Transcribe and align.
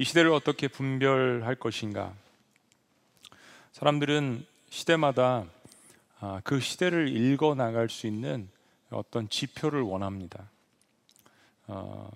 이 0.00 0.04
시대를 0.04 0.30
어떻게 0.30 0.68
분별할 0.68 1.56
것인가? 1.56 2.14
사람들은 3.72 4.46
시대마다 4.70 5.44
아, 6.20 6.40
그 6.44 6.60
시대를 6.60 7.08
읽어 7.08 7.56
나갈 7.56 7.88
수 7.88 8.06
있는 8.06 8.48
어떤 8.90 9.28
지표를 9.28 9.82
원합니다. 9.82 10.48
어, 11.66 12.12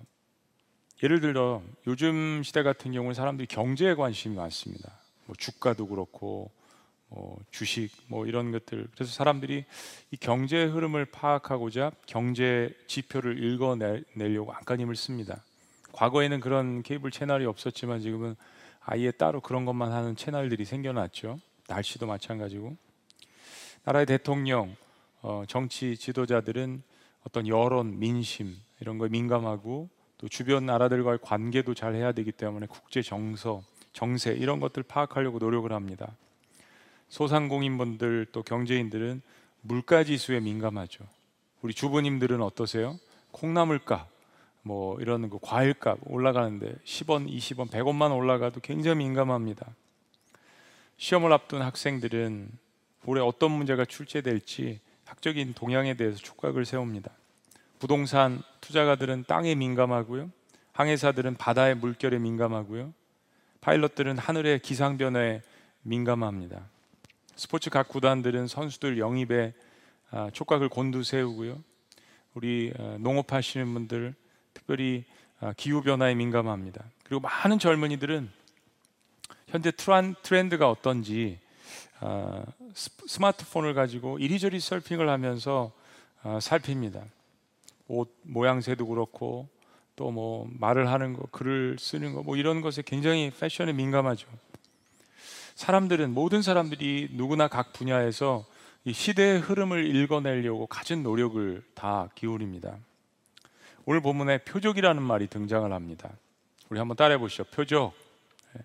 예를 1.03 1.19
들어 1.19 1.61
요즘 1.85 2.41
시대 2.43 2.63
같은 2.63 2.93
경우는 2.93 3.13
사람들이 3.15 3.47
경제에 3.47 3.95
관심이 3.95 4.37
많습니다. 4.37 4.93
뭐 5.25 5.35
주가도 5.37 5.87
그렇고 5.87 6.51
뭐 7.09 7.37
주식 7.51 7.91
뭐 8.07 8.25
이런 8.25 8.53
것들 8.53 8.87
그래서 8.93 9.11
사람들이 9.11 9.65
이 10.11 10.17
경제 10.17 10.63
흐름을 10.63 11.03
파악하고자 11.07 11.91
경제 12.05 12.73
지표를 12.87 13.43
읽어내려고 13.43 14.53
안간힘을 14.53 14.95
씁니다. 14.95 15.43
과거에는 15.93 16.39
그런 16.39 16.83
케이블 16.83 17.11
채널이 17.11 17.45
없었지만 17.45 18.01
지금은 18.01 18.35
아예 18.81 19.11
따로 19.11 19.39
그런 19.39 19.65
것만 19.65 19.91
하는 19.91 20.15
채널들이 20.15 20.65
생겨났죠. 20.65 21.39
날씨도 21.67 22.05
마찬가지고 22.05 22.75
나라의 23.85 24.05
대통령, 24.05 24.75
어, 25.21 25.43
정치 25.47 25.95
지도자들은 25.95 26.83
어떤 27.25 27.47
여론, 27.47 27.99
민심 27.99 28.55
이런 28.81 28.97
거에 28.97 29.09
민감하고 29.09 29.89
또 30.17 30.27
주변 30.27 30.65
나라들과의 30.65 31.19
관계도 31.21 31.73
잘 31.73 31.95
해야 31.95 32.11
되기 32.11 32.31
때문에 32.31 32.65
국제 32.67 33.01
정서, 33.01 33.63
정세 33.93 34.33
이런 34.33 34.59
것들 34.59 34.83
파악하려고 34.83 35.39
노력을 35.39 35.71
합니다. 35.71 36.15
소상공인분들 37.09 38.27
또 38.31 38.41
경제인들은 38.41 39.21
물가 39.61 40.03
지수에 40.03 40.39
민감하죠. 40.39 41.05
우리 41.61 41.73
주부님들은 41.73 42.41
어떠세요? 42.41 42.99
콩나물값, 43.31 44.12
뭐 44.63 44.99
이런 44.99 45.29
거 45.29 45.39
과일값 45.41 45.99
올라가는데 46.05 46.75
10원, 46.85 47.29
20원, 47.29 47.69
100원만 47.69 48.15
올라가도 48.15 48.61
굉장히 48.61 48.97
민감합니다. 48.97 49.75
시험을 50.97 51.33
앞둔 51.33 51.61
학생들은 51.61 52.49
올해 53.05 53.21
어떤 53.21 53.51
문제가 53.51 53.83
출제될지 53.83 54.79
학적인 55.05 55.53
동향에 55.53 55.95
대해서 55.95 56.17
촉각을 56.17 56.65
세웁니다. 56.65 57.11
부동산 57.77 58.41
투자가들은 58.61 59.25
땅에 59.27 59.53
민감하고요. 59.55 60.31
항해사들은 60.71 61.35
바다의 61.35 61.75
물결에 61.75 62.17
민감하고요. 62.17 62.93
파일럿들은 63.59 64.17
하늘의 64.17 64.59
기상 64.59 64.97
변화에 64.97 65.41
민감합니다. 65.81 66.69
스포츠 67.35 67.69
각 67.69 67.89
구단들은 67.89 68.47
선수들 68.47 68.97
영입에 68.97 69.53
아, 70.11 70.29
촉각을 70.31 70.69
곤두세우고요. 70.69 71.61
우리 72.35 72.73
아, 72.79 72.97
농업하시는 72.99 73.73
분들 73.73 74.15
특별히 74.63 75.03
아, 75.39 75.53
기후 75.57 75.81
변화에 75.81 76.15
민감합니다. 76.15 76.83
그리고 77.03 77.19
많은 77.21 77.59
젊은이들은 77.59 78.29
현재 79.47 79.71
트렌드가 79.71 80.69
어떤지 80.69 81.37
스마트폰을 83.05 83.73
가지고 83.73 84.17
이리저리 84.19 84.59
서핑을 84.59 85.09
하면서 85.09 85.71
살핍니다. 86.41 87.03
옷 87.87 88.15
모양새도 88.23 88.87
그렇고 88.87 89.47
또 89.95 90.11
뭐 90.11 90.49
말을 90.59 90.89
하는 90.89 91.13
거, 91.13 91.27
글을 91.27 91.77
쓰는 91.79 92.13
거, 92.13 92.23
뭐 92.23 92.35
이런 92.35 92.61
것에 92.61 92.81
굉장히 92.81 93.31
패션에 93.31 93.73
민감하죠. 93.73 94.27
사람들은 95.55 96.13
모든 96.13 96.41
사람들이 96.41 97.09
누구나 97.11 97.47
각 97.47 97.73
분야에서 97.73 98.45
이 98.85 98.93
시대의 98.93 99.39
흐름을 99.39 99.95
읽어내려고 99.95 100.65
가진 100.65 101.03
노력을 101.03 101.63
다 101.75 102.09
기울입니다. 102.15 102.77
오늘 103.85 104.01
본문에 104.01 104.39
표적이라는 104.39 105.01
말이 105.01 105.27
등장을 105.27 105.71
합니다. 105.71 106.09
우리 106.69 106.79
한번 106.79 106.95
따라해 106.95 107.17
보시죠. 107.17 107.43
표적. 107.45 107.93
예. 108.57 108.61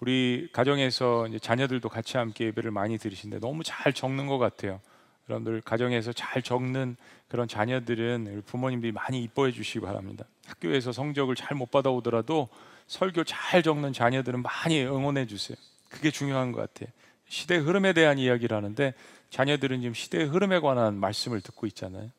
우리 0.00 0.48
가정에서 0.52 1.28
자녀들도 1.40 1.88
같이 1.88 2.16
함께 2.16 2.46
예배를 2.46 2.70
많이 2.70 2.98
들으시는데 2.98 3.40
너무 3.40 3.62
잘 3.62 3.92
적는 3.92 4.26
것 4.26 4.38
같아요. 4.38 4.80
여러분들 5.28 5.60
가정에서 5.60 6.12
잘 6.12 6.42
적는 6.42 6.96
그런 7.28 7.46
자녀들은 7.46 8.42
부모님들이 8.44 8.90
많이 8.90 9.22
이뻐해 9.22 9.52
주시기 9.52 9.80
바랍니다. 9.80 10.24
학교에서 10.46 10.90
성적을 10.90 11.36
잘 11.36 11.56
못 11.56 11.70
받아오더라도 11.70 12.48
설교 12.88 13.22
잘 13.22 13.62
적는 13.62 13.92
자녀들은 13.92 14.42
많이 14.42 14.82
응원해 14.82 15.26
주세요. 15.26 15.56
그게 15.88 16.10
중요한 16.10 16.50
것 16.50 16.60
같아요. 16.60 16.92
시대 17.28 17.56
흐름에 17.56 17.92
대한 17.92 18.18
이야기를 18.18 18.56
하는데 18.56 18.94
자녀들은 19.30 19.82
지금 19.82 19.94
시대의 19.94 20.26
흐름에 20.26 20.58
관한 20.58 20.96
말씀을 20.96 21.40
듣고 21.40 21.68
있잖아요. 21.68 22.10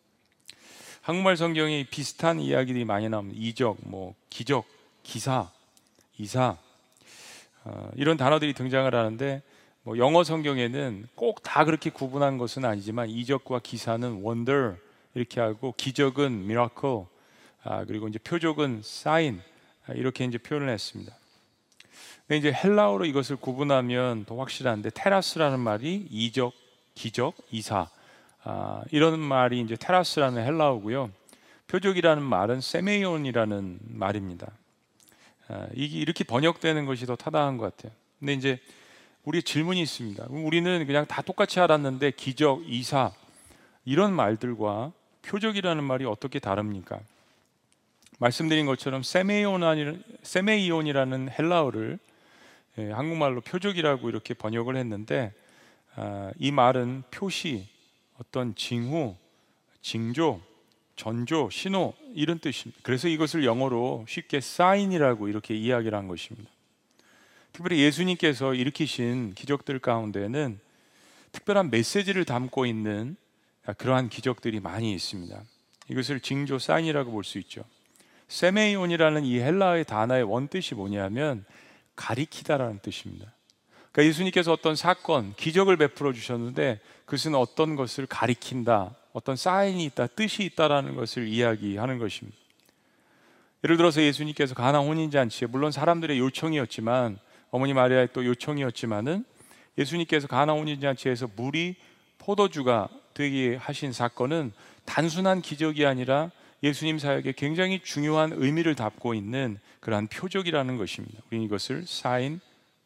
한국말 1.01 1.35
성경이 1.35 1.85
비슷한 1.85 2.39
이야기들이 2.39 2.85
많이 2.85 3.09
나옵니다. 3.09 3.39
이적, 3.41 3.77
뭐 3.81 4.13
기적, 4.29 4.65
기사, 5.01 5.49
이사 6.17 6.57
어, 7.63 7.89
이런 7.95 8.17
단어들이 8.17 8.53
등장을 8.53 8.93
하는데 8.93 9.41
뭐 9.83 9.97
영어 9.97 10.23
성경에는 10.23 11.07
꼭 11.15 11.41
다 11.43 11.65
그렇게 11.65 11.89
구분한 11.89 12.37
것은 12.37 12.65
아니지만 12.65 13.09
이적과 13.09 13.59
기사는 13.63 14.23
wonder 14.23 14.75
이렇게 15.15 15.41
하고 15.41 15.73
기적은 15.75 16.43
miracle 16.43 17.05
아, 17.63 17.83
그리고 17.85 18.07
이제 18.07 18.19
표적은 18.19 18.81
sign 18.85 19.41
아, 19.87 19.93
이렇게 19.93 20.23
이제 20.23 20.37
표현을 20.37 20.69
했습니다. 20.69 21.15
근데 22.27 22.37
이제 22.37 22.53
헬라어로 22.53 23.05
이것을 23.05 23.37
구분하면 23.37 24.25
더 24.25 24.37
확실한데 24.37 24.91
테라스라는 24.93 25.59
말이 25.59 26.07
이적, 26.11 26.53
기적, 26.93 27.35
이사 27.49 27.89
아, 28.43 28.81
이런 28.91 29.19
말이 29.19 29.59
이제 29.59 29.75
테라스라는 29.75 30.43
헬라어고요. 30.43 31.11
표적이라는 31.67 32.23
말은 32.23 32.61
세메이온이라는 32.61 33.79
말입니다. 33.83 34.51
아, 35.47 35.67
이게 35.73 35.99
이렇게 35.99 36.23
번역되는 36.23 36.85
것이 36.85 37.05
더 37.05 37.15
타당한 37.15 37.57
것 37.57 37.75
같아요. 37.75 37.91
근데 38.19 38.33
이제 38.33 38.59
우리 39.23 39.43
질문이 39.43 39.79
있습니다. 39.81 40.25
우리는 40.29 40.85
그냥 40.87 41.05
다 41.05 41.21
똑같이 41.21 41.59
알았는데 41.59 42.11
기적, 42.11 42.63
이사 42.67 43.11
이런 43.85 44.13
말들과 44.13 44.91
표적이라는 45.21 45.83
말이 45.83 46.05
어떻게 46.05 46.39
다릅니까? 46.39 46.99
말씀드린 48.19 48.65
것처럼 48.65 49.03
세메이온이라는 49.03 51.29
헬라어를 51.37 51.99
예, 52.77 52.91
한국말로 52.91 53.41
표적이라고 53.41 54.09
이렇게 54.09 54.33
번역을 54.33 54.77
했는데 54.77 55.33
아, 55.95 56.31
이 56.39 56.51
말은 56.51 57.03
표시, 57.11 57.67
어떤 58.21 58.53
징후, 58.53 59.15
징조, 59.81 60.41
전조, 60.95 61.49
신호 61.49 61.95
이런 62.13 62.37
뜻입니다. 62.37 62.79
그래서 62.83 63.07
이것을 63.07 63.45
영어로 63.45 64.05
쉽게 64.07 64.41
사인이라고 64.41 65.27
이렇게 65.27 65.55
이야기를 65.55 65.97
한 65.97 66.07
것입니다. 66.07 66.47
특별히 67.51 67.79
예수님께서 67.79 68.53
일으키신 68.53 69.33
기적들 69.33 69.79
가운데는 69.79 70.59
특별한 71.31 71.71
메시지를 71.71 72.23
담고 72.23 72.67
있는 72.67 73.15
그러한 73.77 74.09
기적들이 74.09 74.59
많이 74.59 74.93
있습니다. 74.93 75.41
이것을 75.89 76.19
징조 76.19 76.59
사인이라고 76.59 77.11
볼 77.11 77.23
수 77.23 77.39
있죠. 77.39 77.63
세메이온이라는 78.27 79.25
이 79.25 79.39
헬라의 79.39 79.85
단어의 79.85 80.23
원뜻이 80.23 80.75
뭐냐면 80.75 81.43
가리키다라는 81.95 82.79
뜻입니다. 82.79 83.33
그러니까 83.91 84.09
예수님께서 84.09 84.53
어떤 84.53 84.75
사건, 84.75 85.33
기적을 85.35 85.75
베풀어 85.75 86.13
주셨는데 86.13 86.79
그것은 87.11 87.35
어떤 87.35 87.75
것을 87.75 88.05
가리킨다, 88.05 88.95
어떤 89.11 89.35
사인이 89.35 89.83
있다, 89.83 90.07
뜻이 90.07 90.43
있다라는 90.43 90.95
것을 90.95 91.27
이야기하는 91.27 91.97
것입니다. 91.97 92.37
예를 93.65 93.75
들어서 93.75 94.01
예수님께서 94.01 94.55
가나 94.55 94.79
혼인 94.79 95.11
잔치에 95.11 95.49
물론 95.49 95.73
사람들의 95.73 96.17
요청이었지만 96.17 97.19
어머니 97.49 97.73
마리아의 97.73 98.09
또 98.13 98.25
요청이었지만은 98.25 99.25
예수님께서 99.77 100.27
가나 100.27 100.53
혼인 100.53 100.79
잔치에서 100.79 101.27
물이 101.35 101.75
포도주가 102.17 102.87
되게 103.13 103.57
하신 103.57 103.91
사건은 103.91 104.53
단순한 104.85 105.41
기적이 105.41 105.85
아니라 105.85 106.31
예수님 106.63 106.97
사역에 106.97 107.33
굉장히 107.33 107.81
중요한 107.83 108.31
의미를 108.31 108.73
담고 108.73 109.15
있는 109.15 109.59
그러한 109.81 110.07
표적이라는 110.07 110.77
것입니다. 110.77 111.21
우리는 111.27 111.45
이것을 111.45 111.85
사인 111.85 112.39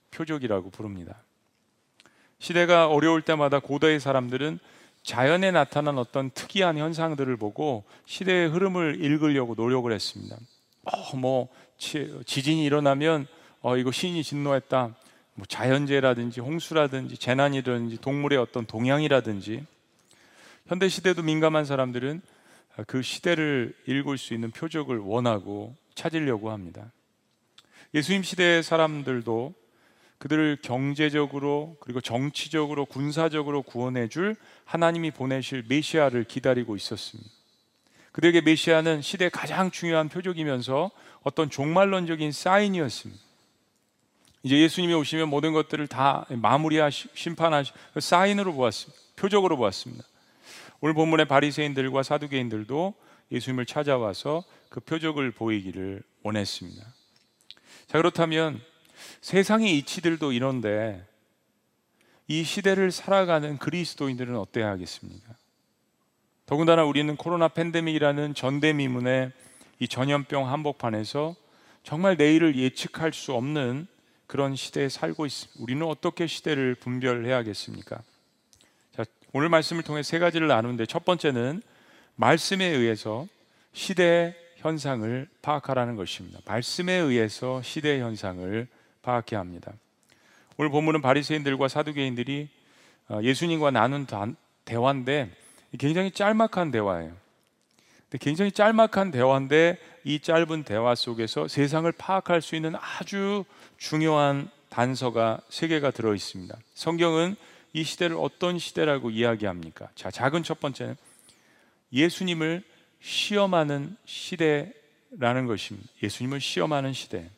표적이라고 0.10 0.72
부릅니다. 0.72 1.25
시대가 2.40 2.88
어려울 2.88 3.22
때마다 3.22 3.60
고대의 3.60 4.00
사람들은 4.00 4.60
자연에 5.04 5.52
나타난 5.52 5.98
어떤 5.98 6.32
특이한 6.32 6.78
현상들을 6.78 7.38
보고 7.38 7.84
시대의 8.06 8.50
흐름을 8.50 9.04
읽으려고 9.04 9.54
노력을 9.56 9.92
했습니다. 9.92 10.36
어, 10.84 11.16
뭐 11.16 11.48
지진이 11.78 12.64
일어나면 12.66 13.28
어, 13.62 13.78
이거 13.78 13.92
신이 13.92 14.24
진노했다. 14.24 14.96
뭐 15.36 15.46
자연재해라든지 15.48 16.40
홍수라든지 16.40 17.18
재난이라든지 17.18 17.98
동물의 17.98 18.40
어떤 18.40 18.66
동향이라든지 18.66 19.66
현대 20.68 20.90
시대도 20.90 21.22
민감한 21.22 21.66
사람들은 21.66 22.22
그 22.88 23.02
시대를 23.02 23.74
읽을 23.86 24.18
수 24.18 24.34
있는 24.34 24.52
표적을 24.52 24.98
원하고 25.00 25.76
찾으려고 25.94 26.52
합니다. 26.52 26.92
예수님 27.94 28.24
시대의 28.24 28.64
사람들도 28.64 29.54
그들을 30.18 30.58
경제적으로 30.62 31.78
그리고 31.80 32.02
정치적으로 32.02 32.86
군사적으로 32.86 33.62
구원해 33.62 34.08
줄 34.08 34.36
하나님이 34.64 35.12
보내실 35.12 35.66
메시아를 35.68 36.24
기다리고 36.24 36.76
있었습니다. 36.76 37.30
그들에게 38.12 38.42
메시아는 38.42 39.02
시대 39.02 39.30
가장 39.30 39.72
중요한 39.72 40.08
표적이면서 40.08 40.90
어떤 41.24 41.50
종말론적인 41.50 42.32
사인이었습니다. 42.32 43.22
이제 44.44 44.60
예수님이 44.60 44.94
오시면 44.94 45.28
모든 45.28 45.54
것들을 45.54 45.88
다 45.88 46.26
마무리하시 46.30 47.10
심판하시 47.14 47.72
사인으로 48.00 48.54
보았습니다. 48.54 49.02
표적으로 49.16 49.58
보았습니다. 49.58 50.04
오늘 50.82 50.94
본문의 50.94 51.28
바리새인들과 51.28 52.04
사두개인들도 52.04 52.94
예수님을 53.32 53.66
찾아와서 53.66 54.44
그 54.70 54.80
표적을 54.80 55.32
보이기를 55.32 56.04
원했습니다. 56.24 56.86
자 57.88 57.98
그렇다면 57.98 58.62
세상의 59.22 59.78
이치들도 59.78 60.32
이런데 60.32 61.06
이 62.28 62.44
시대를 62.44 62.92
살아가는 62.92 63.58
그리스도인들은 63.58 64.36
어때야 64.36 64.70
하겠습니까? 64.70 65.36
더군다나 66.46 66.84
우리는 66.86 67.16
코로나 67.16 67.48
팬데믹이라는 67.48 68.34
전대미문의 68.34 69.32
이 69.80 69.88
전염병 69.88 70.50
한복판에서 70.50 71.36
정말 71.84 72.16
내일을 72.18 72.56
예측할 72.56 73.14
수 73.14 73.34
없는 73.34 73.88
그런 74.28 74.56
시대에 74.56 74.90
살고 74.90 75.26
있습니다. 75.26 75.60
우리는 75.62 75.86
어떻게 75.86 76.28
시대를 76.28 76.76
분별해야겠습니까? 76.76 78.02
자, 78.96 79.06
오늘 79.34 79.50
말씀을 79.50 79.84
통해 79.84 80.02
세 80.02 80.18
가지를 80.18 80.48
나누는데 80.48 80.88
첫 80.88 81.06
번째는 81.06 81.62
말씀에 82.16 82.66
의해서 82.66 83.28
시대 83.74 84.36
현상을 84.58 85.28
파악하라는 85.42 85.96
것입니다. 85.96 86.40
말씀에 86.46 86.94
의해서 86.94 87.62
시대 87.62 88.00
현상을 88.00 88.68
파악해야 89.06 89.40
합니다. 89.40 89.72
오늘 90.58 90.72
본문은 90.72 91.02
바리새인들과 91.02 91.68
사두개인들이 91.68 92.50
어, 93.10 93.20
예수님과 93.22 93.72
나눈 93.72 94.08
대화인데 94.66 95.30
굉장히 95.78 96.10
짤막한 96.12 96.72
대화예요. 96.72 97.14
굉장히 98.20 98.52
짤막한 98.52 99.12
대화인데 99.12 99.78
이 100.04 100.20
짧은 100.20 100.64
대화 100.64 100.96
속에서 100.96 101.48
세상을 101.48 101.92
파악할 101.92 102.42
수 102.42 102.56
있는 102.56 102.74
아주 102.76 103.44
중요한 103.78 104.50
단서가 104.70 105.40
세 105.50 105.68
개가 105.68 105.92
들어 105.92 106.16
있습니다. 106.16 106.58
성경은 106.74 107.36
이 107.74 107.84
시대를 107.84 108.16
어떤 108.18 108.58
시대라고 108.58 109.10
이야기합니까? 109.10 109.90
자, 109.96 110.10
작은 110.10 110.44
첫 110.44 110.60
번째는 110.60 110.96
예수님을 111.92 112.64
시험하는 113.02 113.98
시대라는 114.06 115.46
것입니다. 115.46 115.88
예수님을 116.02 116.40
시험하는 116.40 116.94
시대. 116.94 117.30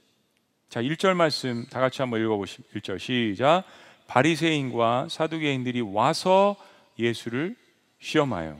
자, 0.69 0.81
1절 0.81 1.13
말씀 1.13 1.65
다 1.67 1.79
같이 1.79 2.01
한번 2.01 2.21
읽어 2.21 2.35
보십시오. 2.35 2.65
1절 2.75 2.99
시작. 2.99 3.63
바리새인과 4.07 5.07
사두개인들이 5.09 5.79
와서 5.79 6.57
예수를 6.99 7.55
시험하여. 7.99 8.57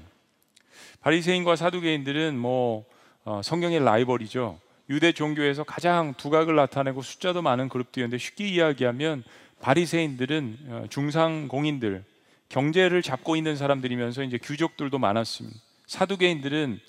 바리새인과 1.01 1.57
사두개인들은 1.57 2.38
뭐 2.38 2.86
어, 3.25 3.42
성경의 3.44 3.83
라이벌이죠. 3.83 4.57
유대 4.89 5.12
종교에서 5.12 5.65
가장 5.65 6.13
두각을 6.13 6.56
나타내고 6.56 7.01
숫자도 7.01 7.42
많은 7.42 7.68
그룹들이었는데 7.68 8.18
쉽게 8.18 8.48
이야기하면 8.48 9.25
바리새인들은 9.59 10.57
어, 10.69 10.86
중상공인들, 10.89 12.06
경제를 12.48 13.01
잡고 13.01 13.36
있는 13.36 13.57
사람들이면서 13.57 14.24
이제 14.24 14.39
귀족들도 14.42 14.98
많았습니다. 14.98 15.59
사두개인들은 15.88 16.80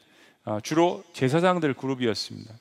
어, 0.44 0.60
주로 0.62 1.02
제사장들 1.12 1.74
그룹이었습니다. 1.74 2.54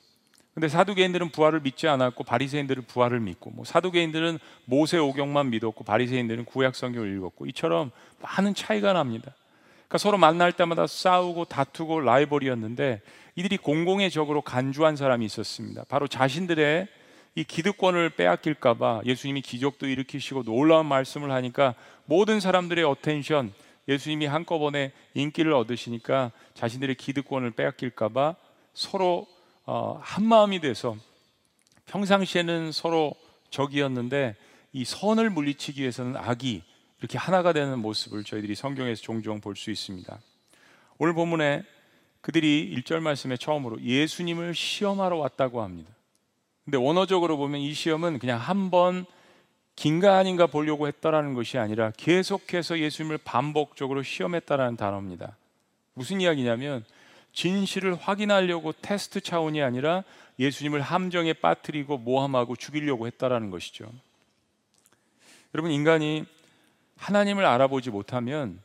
근데 0.58 0.66
사두개인들은 0.66 1.28
부활을 1.28 1.60
믿지 1.60 1.86
않았고 1.86 2.24
바리새인들은 2.24 2.86
부활을 2.88 3.20
믿고 3.20 3.50
뭐 3.50 3.64
사두개인들은 3.64 4.40
모세 4.64 4.98
오경만 4.98 5.50
믿었고 5.50 5.84
바리새인들은 5.84 6.46
구약 6.46 6.74
성경을 6.74 7.16
읽었고 7.16 7.46
이처럼 7.46 7.92
많은 8.20 8.54
차이가 8.56 8.92
납니다. 8.92 9.32
그러니까 9.76 9.98
서로 9.98 10.18
만날 10.18 10.50
때마다 10.50 10.88
싸우고 10.88 11.44
다투고 11.44 12.00
라이벌이었는데 12.00 13.02
이들이 13.36 13.56
공공의 13.58 14.10
적으로 14.10 14.42
간주한 14.42 14.96
사람이 14.96 15.24
있었습니다. 15.26 15.84
바로 15.88 16.08
자신들의 16.08 16.88
이 17.36 17.44
기득권을 17.44 18.10
빼앗길까봐 18.16 19.02
예수님이 19.04 19.42
기적도 19.42 19.86
일으키시고 19.86 20.42
놀라운 20.42 20.86
말씀을 20.86 21.30
하니까 21.30 21.76
모든 22.04 22.40
사람들의 22.40 22.82
attention 22.82 23.52
예수님이 23.86 24.26
한꺼번에 24.26 24.90
인기를 25.14 25.52
얻으시니까 25.52 26.32
자신들의 26.54 26.96
기득권을 26.96 27.52
빼앗길까봐 27.52 28.34
서로 28.74 29.28
어, 29.70 30.00
한 30.02 30.24
마음이 30.24 30.60
돼서 30.60 30.96
평상시에는 31.84 32.72
서로 32.72 33.12
적이었는데 33.50 34.34
이 34.72 34.84
선을 34.86 35.28
물리치기 35.28 35.82
위해서는 35.82 36.16
악이 36.16 36.62
이렇게 37.00 37.18
하나가 37.18 37.52
되는 37.52 37.78
모습을 37.78 38.24
저희들이 38.24 38.54
성경에서 38.54 39.02
종종 39.02 39.42
볼 39.42 39.56
수 39.56 39.70
있습니다. 39.70 40.18
오늘 40.96 41.12
본문에 41.12 41.64
그들이 42.22 42.74
1절 42.78 43.00
말씀에 43.00 43.36
처음으로 43.36 43.82
예수님을 43.82 44.54
시험하러 44.54 45.18
왔다고 45.18 45.60
합니다. 45.60 45.90
근데 46.64 46.78
원어적으로 46.78 47.36
보면 47.36 47.60
이 47.60 47.74
시험은 47.74 48.20
그냥 48.20 48.40
한 48.40 48.70
번 48.70 49.04
긴가 49.76 50.16
아닌가 50.16 50.46
보려고 50.46 50.88
했다라는 50.88 51.34
것이 51.34 51.58
아니라 51.58 51.92
계속해서 51.98 52.78
예수님을 52.78 53.18
반복적으로 53.18 54.02
시험했다라는 54.02 54.78
단어입니다. 54.78 55.36
무슨 55.92 56.22
이야기냐면 56.22 56.86
진실을 57.32 57.94
확인하려고 57.94 58.72
테스트 58.72 59.20
차원이 59.20 59.62
아니라 59.62 60.04
예수님을 60.38 60.80
함정에 60.80 61.32
빠뜨리고 61.32 61.98
모함하고 61.98 62.56
죽이려고 62.56 63.06
했다라는 63.06 63.50
것이죠. 63.50 63.90
여러분 65.54 65.70
인간이 65.70 66.24
하나님을 66.96 67.44
알아보지 67.44 67.90
못하면 67.90 68.60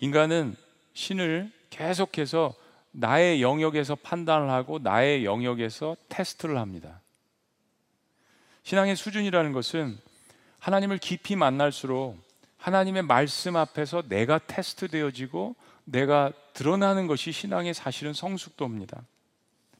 인간은 0.00 0.56
신을 0.94 1.50
계속해서 1.70 2.54
나의 2.90 3.42
영역에서 3.42 3.96
판단을 3.96 4.50
하고 4.50 4.78
나의 4.78 5.24
영역에서 5.24 5.96
테스트를 6.08 6.58
합니다. 6.58 7.00
신앙의 8.62 8.96
수준이라는 8.96 9.52
것은 9.52 9.98
하나님을 10.58 10.98
깊이 10.98 11.36
만날수록 11.36 12.18
하나님의 12.56 13.02
말씀 13.02 13.56
앞에서 13.56 14.02
내가 14.08 14.38
테스트 14.38 14.88
되어지고 14.88 15.54
내가 15.84 16.32
드러나는 16.54 17.06
것이 17.06 17.32
신앙의 17.32 17.74
사실은 17.74 18.12
성숙도입니다. 18.14 19.02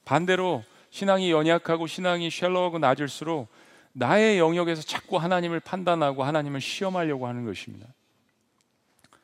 반대로 0.05 0.62
신앙이 0.91 1.31
연약하고 1.31 1.87
신앙이 1.87 2.31
셜로하고 2.31 2.79
낮을수록 2.79 3.49
나의 3.93 4.38
영역에서 4.38 4.82
자꾸 4.82 5.17
하나님을 5.17 5.61
판단하고 5.61 6.25
하나님을 6.25 6.61
시험하려고 6.61 7.26
하는 7.26 7.44
것입니다. 7.44 7.87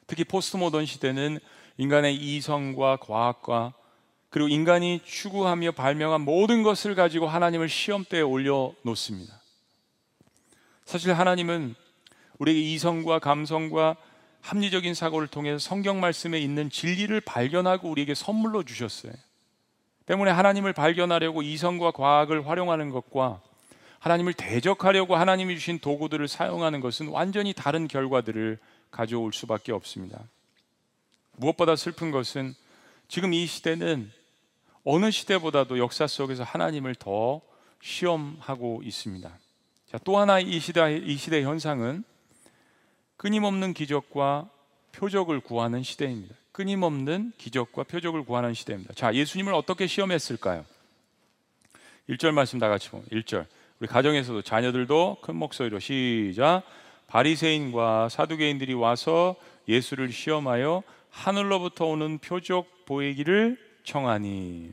특히 0.07 0.25
포스트 0.25 0.57
모던 0.57 0.87
시대는 0.87 1.39
인간의 1.77 2.17
이성과 2.17 2.97
과학과 2.97 3.75
그리고 4.31 4.49
인간이 4.49 5.01
추구하며 5.05 5.73
발명한 5.73 6.21
모든 6.21 6.63
것을 6.63 6.95
가지고 6.95 7.27
하나님을 7.27 7.69
시험대에 7.69 8.21
올려 8.21 8.73
놓습니다. 8.83 9.41
사실 10.85 11.13
하나님은 11.13 11.75
우리에게 12.39 12.61
이성과 12.61 13.19
감성과 13.19 13.97
합리적인 14.41 14.95
사고를 14.95 15.29
통해서 15.29 15.59
성경 15.59 16.01
말씀에 16.01 16.39
있는 16.39 16.71
진리를 16.71 17.21
발견하고 17.21 17.91
우리에게 17.91 18.15
선물로 18.15 18.63
주셨어요. 18.65 19.13
때문에 20.07 20.31
하나님을 20.31 20.73
발견하려고 20.73 21.43
이성과 21.43 21.93
과학을 21.93 22.49
활용하는 22.49 22.91
것과 22.91 23.41
하나님을 24.01 24.33
대적하려고 24.33 25.15
하나님이 25.15 25.55
주신 25.57 25.79
도구들을 25.79 26.27
사용하는 26.27 26.81
것은 26.81 27.09
완전히 27.09 27.53
다른 27.53 27.87
결과들을 27.87 28.59
가져올 28.91 29.33
수밖에 29.33 29.73
없습니다. 29.73 30.21
무엇보다 31.37 31.77
슬픈 31.77 32.11
것은 32.11 32.55
지금 33.09 33.33
이 33.35 33.47
시대는 33.47 34.11
어느 34.85 35.11
시대보다도 35.11 35.79
역사 35.79 36.07
속에서 36.07 36.43
하나님을 36.43 36.95
더 36.95 37.41
시험하고 37.83 38.83
있습니다. 38.85 39.31
자, 39.91 39.99
또 40.05 40.19
하나 40.19 40.39
이 40.41 40.59
시대 40.61 40.97
이 40.97 41.17
시대 41.17 41.43
현상은 41.43 42.05
끊임없는 43.21 43.75
기적과 43.75 44.49
표적을 44.93 45.41
구하는 45.41 45.83
시대입니다. 45.83 46.35
끊임없는 46.53 47.33
기적과 47.37 47.83
표적을 47.83 48.25
구하는 48.25 48.55
시대입니다. 48.55 48.95
자, 48.95 49.13
예수님을 49.13 49.53
어떻게 49.53 49.87
시험했을까요? 49.87 50.65
1절 52.09 52.33
말씀 52.33 52.59
다 52.59 52.71
같이 52.71 52.89
보면 52.89 53.05
1절. 53.13 53.45
우리 53.79 53.89
가정에서도 53.89 54.41
자녀들도 54.41 55.19
큰 55.21 55.37
목소리로 55.37 55.81
시작. 55.81 56.63
바리새인과 57.09 58.09
사두개인들이 58.09 58.73
와서 58.73 59.37
예수를 59.69 60.11
시험하여 60.11 60.83
하늘로부터 61.11 61.85
오는 61.85 62.17
표적 62.17 62.87
보이기를 62.87 63.59
청하니. 63.85 64.73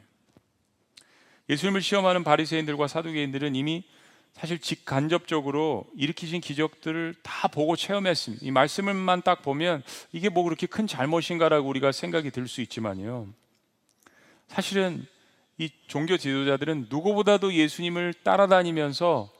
예수님을 1.50 1.82
시험하는 1.82 2.24
바리새인들과 2.24 2.88
사두개인들은 2.88 3.56
이미 3.56 3.84
사실 4.34 4.60
직간접적으로 4.60 5.86
일으키신 5.96 6.41
기적들을 6.41 7.15
다 7.24 7.48
보고 7.48 7.75
체험했습니다. 7.75 8.46
이 8.46 8.51
말씀을만 8.51 9.24
딱 9.24 9.41
보면 9.41 9.81
이게 10.12 10.29
뭐 10.29 10.43
그렇게 10.43 10.67
큰 10.67 10.86
잘못인가라고 10.86 11.67
우리가 11.67 11.91
생각이 11.91 12.29
들 12.31 12.48
수 12.48 12.62
있지만요. 12.62 13.27
사실은 14.48 15.05
이 15.57 15.72
종교 15.88 16.17
지도자들은 16.17 16.88
누구보다도 16.89 17.53
예수님을 17.53 18.13
따라다니면서 18.24 19.31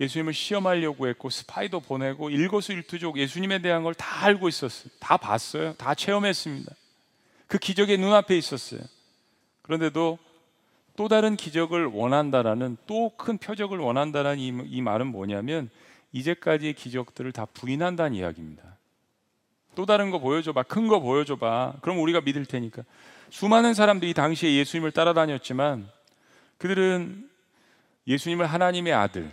예수님을 0.00 0.34
시험하려고 0.34 1.08
했고 1.08 1.30
스파이도 1.30 1.80
보내고 1.80 2.28
일거수일투족 2.28 3.18
예수님에 3.18 3.60
대한 3.62 3.82
걸 3.82 3.94
다 3.94 4.24
알고 4.26 4.48
있었어요. 4.48 4.90
다 5.00 5.16
봤어요. 5.16 5.74
다 5.74 5.94
체험했습니다. 5.94 6.74
그 7.46 7.58
기적의 7.58 7.98
눈앞에 7.98 8.36
있었어요. 8.36 8.80
그런데도 9.62 10.18
또 10.96 11.08
다른 11.08 11.36
기적을 11.36 11.86
원한다라는 11.86 12.76
또 12.86 13.10
큰 13.16 13.38
표적을 13.38 13.78
원한다라는 13.78 14.38
이, 14.38 14.52
이 14.66 14.80
말은 14.82 15.06
뭐냐면 15.06 15.70
이제까지의 16.12 16.74
기적들을 16.74 17.32
다 17.32 17.46
부인한다는 17.46 18.14
이야기입니다. 18.16 18.62
또 19.74 19.86
다른 19.86 20.10
거 20.10 20.18
보여줘봐, 20.18 20.64
큰 20.64 20.88
거 20.88 21.00
보여줘봐. 21.00 21.74
그럼 21.80 21.98
우리가 22.00 22.20
믿을 22.20 22.44
테니까. 22.44 22.82
수많은 23.30 23.72
사람들이 23.72 24.12
당시에 24.12 24.54
예수님을 24.56 24.92
따라다녔지만 24.92 25.88
그들은 26.58 27.30
예수님을 28.06 28.44
하나님의 28.46 28.92
아들, 28.92 29.30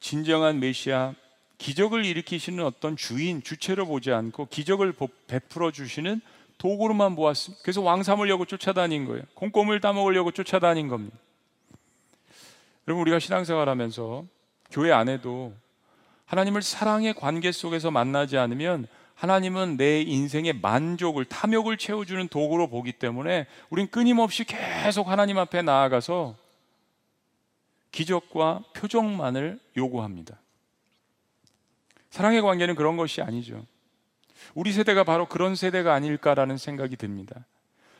진정한 0.00 0.60
메시아, 0.60 1.14
기적을 1.56 2.04
일으키시는 2.04 2.62
어떤 2.64 2.96
주인, 2.96 3.42
주체로 3.42 3.86
보지 3.86 4.12
않고 4.12 4.46
기적을 4.46 4.92
베풀어 5.26 5.70
주시는 5.72 6.20
도구로만 6.58 7.14
보았습니다. 7.16 7.62
그래서 7.62 7.80
왕 7.80 8.02
삼으려고 8.02 8.44
쫓아다닌 8.44 9.04
거예요. 9.06 9.22
콩고물 9.34 9.80
따먹으려고 9.80 10.32
쫓아다닌 10.32 10.88
겁니다. 10.88 11.16
여러분 12.86 13.02
우리가 13.02 13.18
신앙생활하면서 13.18 14.24
교회 14.70 14.92
안에도 14.92 15.54
하나님을 16.26 16.62
사랑의 16.62 17.14
관계 17.14 17.52
속에서 17.52 17.90
만나지 17.90 18.36
않으면 18.36 18.86
하나님은 19.14 19.76
내 19.76 20.00
인생의 20.02 20.60
만족을 20.60 21.24
탐욕을 21.24 21.76
채워주는 21.76 22.28
도구로 22.28 22.68
보기 22.68 22.92
때문에 22.92 23.46
우린 23.68 23.88
끊임없이 23.88 24.44
계속 24.44 25.08
하나님 25.08 25.38
앞에 25.38 25.62
나아가서 25.62 26.36
기적과 27.90 28.62
표적만을 28.74 29.58
요구합니다. 29.76 30.38
사랑의 32.10 32.42
관계는 32.42 32.74
그런 32.74 32.96
것이 32.96 33.20
아니죠. 33.20 33.64
우리 34.58 34.72
세대가 34.72 35.04
바로 35.04 35.26
그런 35.26 35.54
세대가 35.54 35.94
아닐까라는 35.94 36.56
생각이 36.56 36.96
듭니다. 36.96 37.46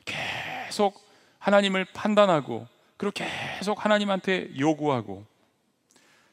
계속 0.05 1.00
하나님을 1.38 1.85
판단하고 1.85 2.67
그리고 2.97 3.12
계속 3.12 3.85
하나님한테 3.85 4.59
요구하고 4.59 5.25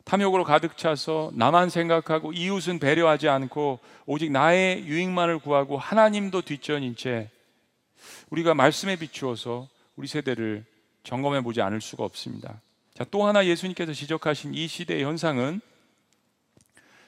탐욕으로 0.04 0.44
가득 0.44 0.80
차서 0.80 1.30
나만 1.36 1.70
생각하고 1.70 2.34
이웃은 2.34 2.80
배려하지 2.80 3.30
않고 3.30 3.80
오직 4.08 4.32
나의 4.32 4.88
유익만을 4.88 5.38
구하고 5.38 5.78
하나님도 5.78 6.42
뒷전인 6.42 6.96
채 6.96 7.30
우리가 8.32 8.56
말씀에 8.56 8.96
비추어서 8.96 9.68
우리 9.96 10.08
세대를 10.08 10.66
점검해 11.04 11.42
보지 11.42 11.62
않을 11.62 11.82
수가 11.82 12.04
없습니다. 12.04 12.62
자, 12.96 13.06
또 13.12 13.28
하나 13.28 13.46
예수님께서 13.46 13.94
지적하신 13.94 14.56
이 14.56 14.68
시대의 14.68 15.04
현상은 15.04 15.62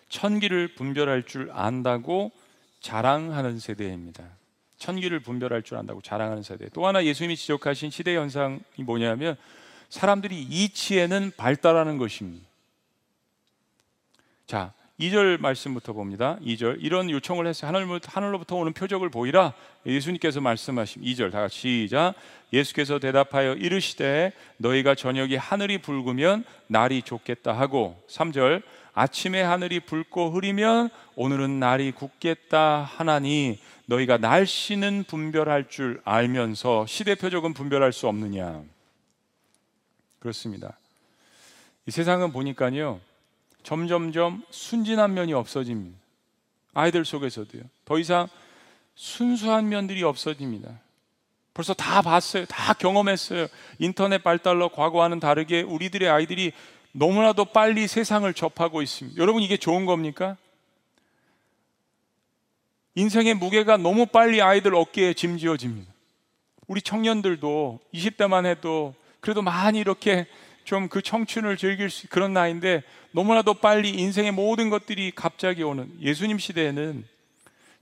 천기를 0.09 0.75
분별할 0.75 1.23
줄 1.23 1.49
안다고 1.51 2.31
자랑하는 2.79 3.59
세대입니다. 3.59 4.23
천기를 4.77 5.19
분별할 5.19 5.63
줄 5.63 5.77
안다고 5.77 6.01
자랑하는 6.01 6.43
세대. 6.43 6.69
또 6.69 6.85
하나 6.85 7.03
예수님이 7.03 7.35
지적하신 7.35 7.89
시대 7.89 8.15
현상이 8.15 8.59
뭐냐면 8.77 9.35
사람들이 9.89 10.39
이치에는 10.41 11.31
발달하는 11.37 11.97
것입니다. 11.97 12.45
자, 14.45 14.73
2절 14.99 15.39
말씀부터 15.39 15.93
봅니다. 15.93 16.39
2절. 16.41 16.77
이런 16.79 17.09
요청을 17.09 17.45
했어요. 17.45 17.71
하늘로부터 18.05 18.55
오는 18.55 18.73
표적을 18.73 19.09
보이라. 19.09 19.53
예수님께서 19.85 20.41
말씀하심. 20.41 21.03
2절. 21.03 21.31
다 21.31 21.41
같이 21.41 21.85
시작. 21.85 22.15
예수께서 22.51 22.97
대답하여 22.97 23.53
이르시되 23.53 24.31
너희가 24.57 24.95
저녁이 24.95 25.35
하늘이 25.35 25.77
붉으면 25.79 26.43
날이 26.65 27.03
좋겠다 27.03 27.53
하고 27.53 28.01
3절. 28.09 28.63
아침에 28.97 29.43
하늘이 29.43 29.79
붉고 29.81 30.31
흐리면 30.31 30.89
오늘은 31.15 31.59
날이 31.59 31.91
굳겠다 31.91 32.81
하나니 32.81 33.59
너희가 33.85 34.17
날씨는 34.17 35.03
분별할 35.03 35.69
줄 35.69 36.01
알면서 36.03 36.87
시대 36.87 37.13
표적은 37.13 37.53
분별할 37.53 37.93
수 37.93 38.07
없느냐. 38.07 38.63
그렇습니다. 40.17 40.79
이 41.85 41.91
세상은 41.91 42.33
보니까요. 42.33 42.99
점점점 43.61 44.41
순진한 44.49 45.13
면이 45.13 45.31
없어집니다. 45.31 45.95
아이들 46.73 47.05
속에서도요. 47.05 47.61
더 47.85 47.99
이상 47.99 48.27
순수한 48.95 49.69
면들이 49.69 50.01
없어집니다. 50.01 50.71
벌써 51.53 51.75
다 51.75 52.01
봤어요. 52.01 52.45
다 52.45 52.73
경험했어요. 52.73 53.45
인터넷 53.77 54.23
발달로 54.23 54.69
과거와는 54.69 55.19
다르게 55.19 55.61
우리들의 55.61 56.09
아이들이 56.09 56.51
너무나도 56.97 57.45
빨리 57.45 57.87
세상을 57.87 58.31
접하고 58.33 58.81
있습니다. 58.81 59.21
여러분 59.21 59.43
이게 59.43 59.55
좋은 59.55 59.85
겁니까? 59.85 60.35
인생의 62.95 63.35
무게가 63.35 63.77
너무 63.77 64.07
빨리 64.07 64.41
아이들 64.41 64.73
어깨에 64.73 65.13
짐지어집니다. 65.13 65.93
우리 66.65 66.81
청년들도 66.81 67.79
20대만 67.93 68.47
해도 68.47 68.95
그래도 69.19 69.43
많이 69.43 69.79
이렇게 69.79 70.25
좀 70.63 70.89
그 70.89 71.01
청춘을 71.03 71.55
즐길 71.55 71.91
수 71.91 72.09
그런 72.09 72.33
나이인데 72.33 72.81
너무나도 73.11 73.53
빨리 73.53 73.91
인생의 73.91 74.31
모든 74.31 74.69
것들이 74.69 75.11
갑자기 75.15 75.61
오는 75.61 75.89
예수님 76.01 76.39
시대에는 76.39 77.05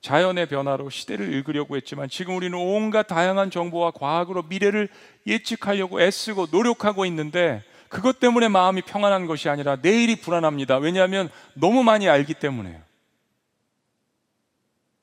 자연의 0.01 0.48
변화로 0.48 0.89
시대를 0.89 1.34
읽으려고 1.34 1.77
했지만 1.77 2.10
지금 2.10 2.36
우리는 2.36 2.55
온갖 2.55 3.07
다양한 3.07 3.50
정보와 3.50 3.91
과학으로 3.91 4.43
미래를 4.43 4.89
예측하려고 5.25 6.01
애쓰고 6.01 6.48
노력하고 6.51 7.05
있는데 7.05 7.63
그것 7.96 8.20
때문에 8.20 8.50
마음이 8.50 8.82
평안한 8.82 9.25
것이 9.25 9.48
아니라 9.48 9.78
내일이 9.82 10.18
불안합니다. 10.18 10.80
왜냐하면 10.80 11.30
너무 11.54 11.82
많이 11.82 12.10
알기 12.10 12.34
때문에요. 12.34 12.78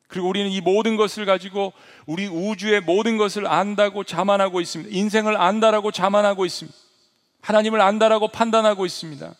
그리고 0.08 0.28
우리는 0.28 0.50
이 0.50 0.60
모든 0.60 0.96
것을 0.96 1.24
가지고 1.24 1.72
우리 2.04 2.26
우주의 2.26 2.82
모든 2.82 3.16
것을 3.16 3.46
안다고 3.46 4.04
자만하고 4.04 4.60
있습니다. 4.60 4.94
인생을 4.94 5.40
안다라고 5.40 5.90
자만하고 5.90 6.44
있습니다. 6.44 6.76
하나님을 7.40 7.80
안다라고 7.80 8.28
판단하고 8.28 8.84
있습니다. 8.84 9.34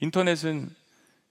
인터넷은 0.00 0.74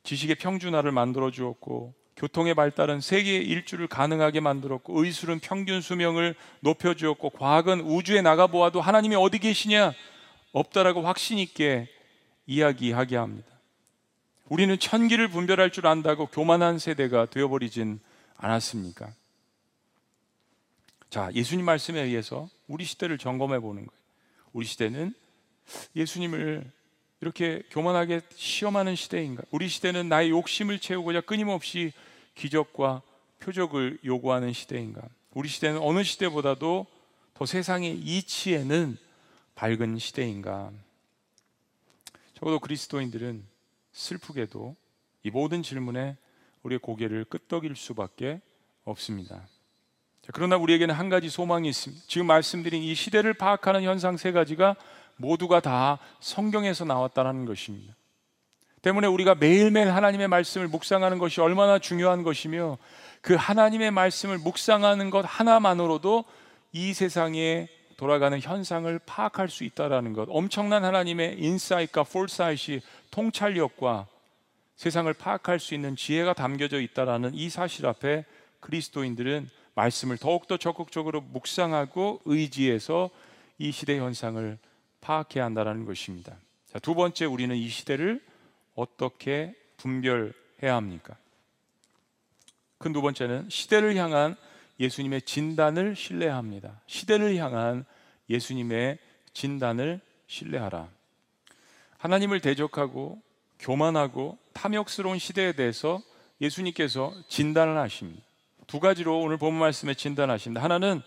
지식의 0.03 0.36
평준화를 0.36 0.91
만들어 0.91 1.32
주었고 1.32 1.96
교통의 2.18 2.53
발달은 2.53 3.01
세계 3.01 3.38
일주를 3.38 3.88
가능하게 3.88 4.41
만들었고 4.41 5.03
의술은 5.03 5.39
평균 5.39 5.82
수명을 5.82 6.36
높여 6.60 6.94
주었고 6.94 7.32
과학은 7.32 7.82
우주에 7.82 8.22
나가 8.22 8.46
보아도 8.46 8.80
하나님이 8.80 9.15
어디 9.15 9.39
계시냐 9.39 9.94
없다라고 10.51 11.01
확신 11.01 11.38
있게 11.38 11.89
이야기하게 12.46 13.15
합니다. 13.15 13.48
우리는 14.50 14.77
천기를 14.77 15.29
분별할 15.29 15.72
줄 15.72 15.88
안다고 15.88 16.27
교만한 16.27 16.77
세대가 16.77 17.25
되어버리진 17.25 18.00
않았습니까? 18.36 19.13
자, 21.10 21.29
예수님 21.34 21.65
말씀에 21.65 22.01
의해서 22.01 22.50
우리 22.67 22.84
시대를 22.84 23.17
점검해 23.17 23.60
보는 23.60 23.86
거예요. 23.86 24.01
우리 24.53 24.65
시대는 24.65 25.13
예수님을 25.96 26.70
이렇게 27.22 27.62
교만하게 27.70 28.22
시험하는 28.36 28.96
시대인가? 28.96 29.43
우리 29.51 29.67
시대는 29.70 30.10
나의 30.10 30.31
욕심을 30.31 30.79
채우고자 30.79 31.22
끊임없이 31.22 31.93
기적과 32.36 33.01
표적을 33.39 34.00
요구하는 34.03 34.53
시대인가? 34.53 35.01
우리 35.34 35.48
시대는 35.48 35.79
어느 35.81 36.03
시대보다도 36.03 36.88
더 37.34 37.46
세상의 37.46 37.98
이치에는 37.98 38.98
밝은 39.55 39.98
시대인가? 40.00 40.72
적어도 42.34 42.60
그리스도인들은 42.60 43.46
슬프게도 43.91 44.75
이 45.24 45.29
모든 45.29 45.62
질문에 45.62 46.17
우리의 46.63 46.79
고개를 46.79 47.25
끄덕일 47.25 47.75
수밖에 47.75 48.41
없습니다. 48.84 49.48
자, 50.22 50.31
그러나 50.34 50.58
우리에게는 50.58 50.93
한 50.93 51.10
가지 51.10 51.29
소망이 51.29 51.70
있습니다. 51.70 52.03
지금 52.08 52.27
말씀드린 52.27 52.81
이 52.84 52.93
시대를 52.93 53.34
파악하는 53.34 53.84
현상 53.84 54.17
세 54.17 54.31
가지가 54.31 54.75
모두가 55.17 55.60
다 55.60 56.00
성경에서 56.20 56.86
나왔다는 56.86 57.46
것입니다. 57.46 57.96
때문에 58.81 59.08
우리가 59.08 59.36
매일매일 59.36 59.91
하나님의 59.91 60.27
말씀을 60.27 60.67
묵상하는 60.67 61.20
것이 61.20 61.39
얼마나 61.41 61.77
중요한 61.77 62.24
것이며 62.24 62.79
그 63.22 63.36
하나님의 63.36 63.91
말씀을 63.91 64.39
묵상하는 64.39 65.12
것 65.12 65.24
하나만으로도 65.27 66.25
이 66.72 66.93
세상에 66.93 67.67
돌아가는 68.01 68.41
현상을 68.41 69.00
파악할 69.05 69.48
수 69.48 69.63
있다라는 69.63 70.13
것. 70.13 70.27
엄청난 70.31 70.84
하나님의 70.84 71.38
인사이트과 71.38 72.01
폴사이트이 72.05 72.81
통찰력과 73.12 74.08
세상을 74.75 75.13
파악할 75.13 75.60
수 75.60 75.75
있는 75.75 75.96
지혜가 75.96 76.34
담겨져 76.34 76.81
있다라는 76.81 77.36
이 77.36 77.51
사실 77.51 77.86
앞에 77.86 78.25
그리스도인들은 78.60 79.48
말씀을 79.75 80.17
더욱더 80.17 80.58
적극적으로 80.58 81.22
묵상하고 81.22 82.22
의지해서 82.25 83.12
이 83.60 83.72
시대 83.72 84.00
현상을 84.00 84.58
파악해야 85.01 85.46
한다는 85.46 85.86
것입니다. 85.86 86.36
자, 86.74 86.79
두 86.79 86.96
번째 86.96 87.25
우리는 87.25 87.55
이 87.55 87.70
시대를 87.70 88.20
어떻게 88.74 89.53
분별해야 89.77 90.74
합니까? 90.75 91.15
그 92.79 92.91
두 92.91 93.03
번째는 93.03 93.48
시대를 93.48 93.96
향한 93.96 94.36
예수님의 94.81 95.21
진단을 95.21 95.95
신뢰합니다. 95.95 96.81
시대를 96.88 97.35
향한 97.38 97.85
예수님의 98.29 98.97
진단을 99.33 100.01
신뢰하라. 100.27 100.89
하나님을 102.00 102.39
대적하고 102.39 103.21
교만하고 103.59 104.38
탐욕스러운 104.53 105.19
시대에 105.19 105.53
대해서 105.53 106.01
예수님께서 106.41 107.13
진단을 107.27 107.77
하십니다. 107.77 108.23
두 108.65 108.79
가지로 108.79 109.19
오늘 109.19 109.38
본 109.38 109.53
말씀에 109.53 109.93
진단하십니다. 109.93 110.63
하나는 110.63 111.01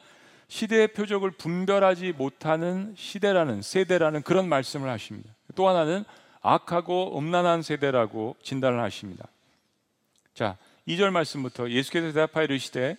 시대의 0.46 0.88
표적을 0.88 1.32
분별하지 1.32 2.12
못하는 2.12 2.94
시대라는 2.96 3.62
세대라는 3.62 4.22
그런 4.22 4.48
말씀을 4.48 4.88
하십니다. 4.88 5.34
또 5.56 5.68
하나는 5.68 6.04
악하고 6.42 7.18
음란한 7.18 7.62
세대라고 7.62 8.36
진단을 8.42 8.80
하십니다. 8.80 9.26
자, 10.34 10.56
2절 10.86 11.10
말씀부터 11.10 11.70
예수께서 11.70 12.08
대답하여 12.08 12.44
이르시되 12.44 12.96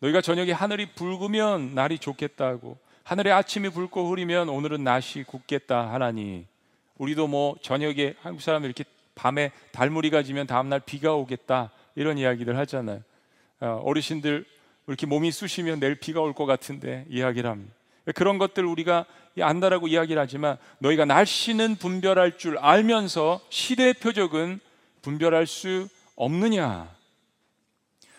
너희가 0.00 0.20
저녁에 0.20 0.52
하늘이 0.52 0.86
붉으면 0.94 1.74
날이 1.74 1.98
좋겠다고 1.98 2.78
하늘에 3.02 3.30
아침이 3.30 3.68
붉고 3.70 4.10
흐리면 4.10 4.48
오늘은 4.48 4.84
낮이 4.84 5.24
굳겠다 5.24 5.92
하나니 5.92 6.46
우리도 6.98 7.28
뭐 7.28 7.56
저녁에 7.62 8.14
한국 8.20 8.42
사람 8.42 8.64
이렇게 8.64 8.84
밤에 9.14 9.52
달무리가 9.72 10.22
지면 10.22 10.46
다음날 10.46 10.80
비가 10.80 11.14
오겠다 11.14 11.70
이런 11.94 12.18
이야기들 12.18 12.56
하잖아요. 12.58 13.02
어, 13.60 13.80
어르신들 13.84 14.44
이렇게 14.86 15.06
몸이 15.06 15.32
쑤시면 15.32 15.80
내일 15.80 15.94
비가 15.94 16.20
올 16.20 16.34
것 16.34 16.44
같은데 16.46 17.06
이야기를 17.08 17.48
합니다. 17.48 17.72
그런 18.14 18.38
것들 18.38 18.64
우리가 18.64 19.06
안다라고 19.40 19.88
이야기를 19.88 20.20
하지만 20.20 20.58
너희가 20.78 21.04
날씨는 21.06 21.76
분별할 21.76 22.38
줄 22.38 22.58
알면서 22.58 23.40
시대의 23.48 23.94
표적은 23.94 24.60
분별할 25.02 25.46
수 25.46 25.88
없느냐? 26.16 26.88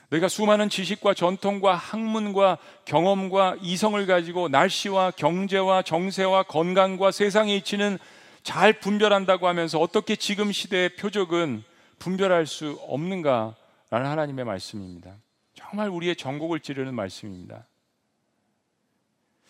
너희가 0.09 0.29
수많은 0.29 0.69
지식과 0.69 1.13
전통과 1.13 1.75
학문과 1.75 2.57
경험과 2.85 3.57
이성을 3.61 4.05
가지고 4.05 4.47
날씨와 4.47 5.11
경제와 5.11 5.81
정세와 5.81 6.43
건강과 6.43 7.11
세상에 7.11 7.55
이치는 7.57 7.97
잘 8.43 8.79
분별한다고 8.79 9.47
하면서 9.47 9.79
어떻게 9.79 10.15
지금 10.15 10.51
시대의 10.53 10.95
표적은 10.95 11.63
분별할 11.99 12.45
수 12.45 12.79
없는가라는 12.87 13.55
하나님의 13.91 14.45
말씀입니다. 14.45 15.15
정말 15.53 15.89
우리의 15.89 16.15
전곡을 16.15 16.61
찌르는 16.61 16.93
말씀입니다. 16.93 17.65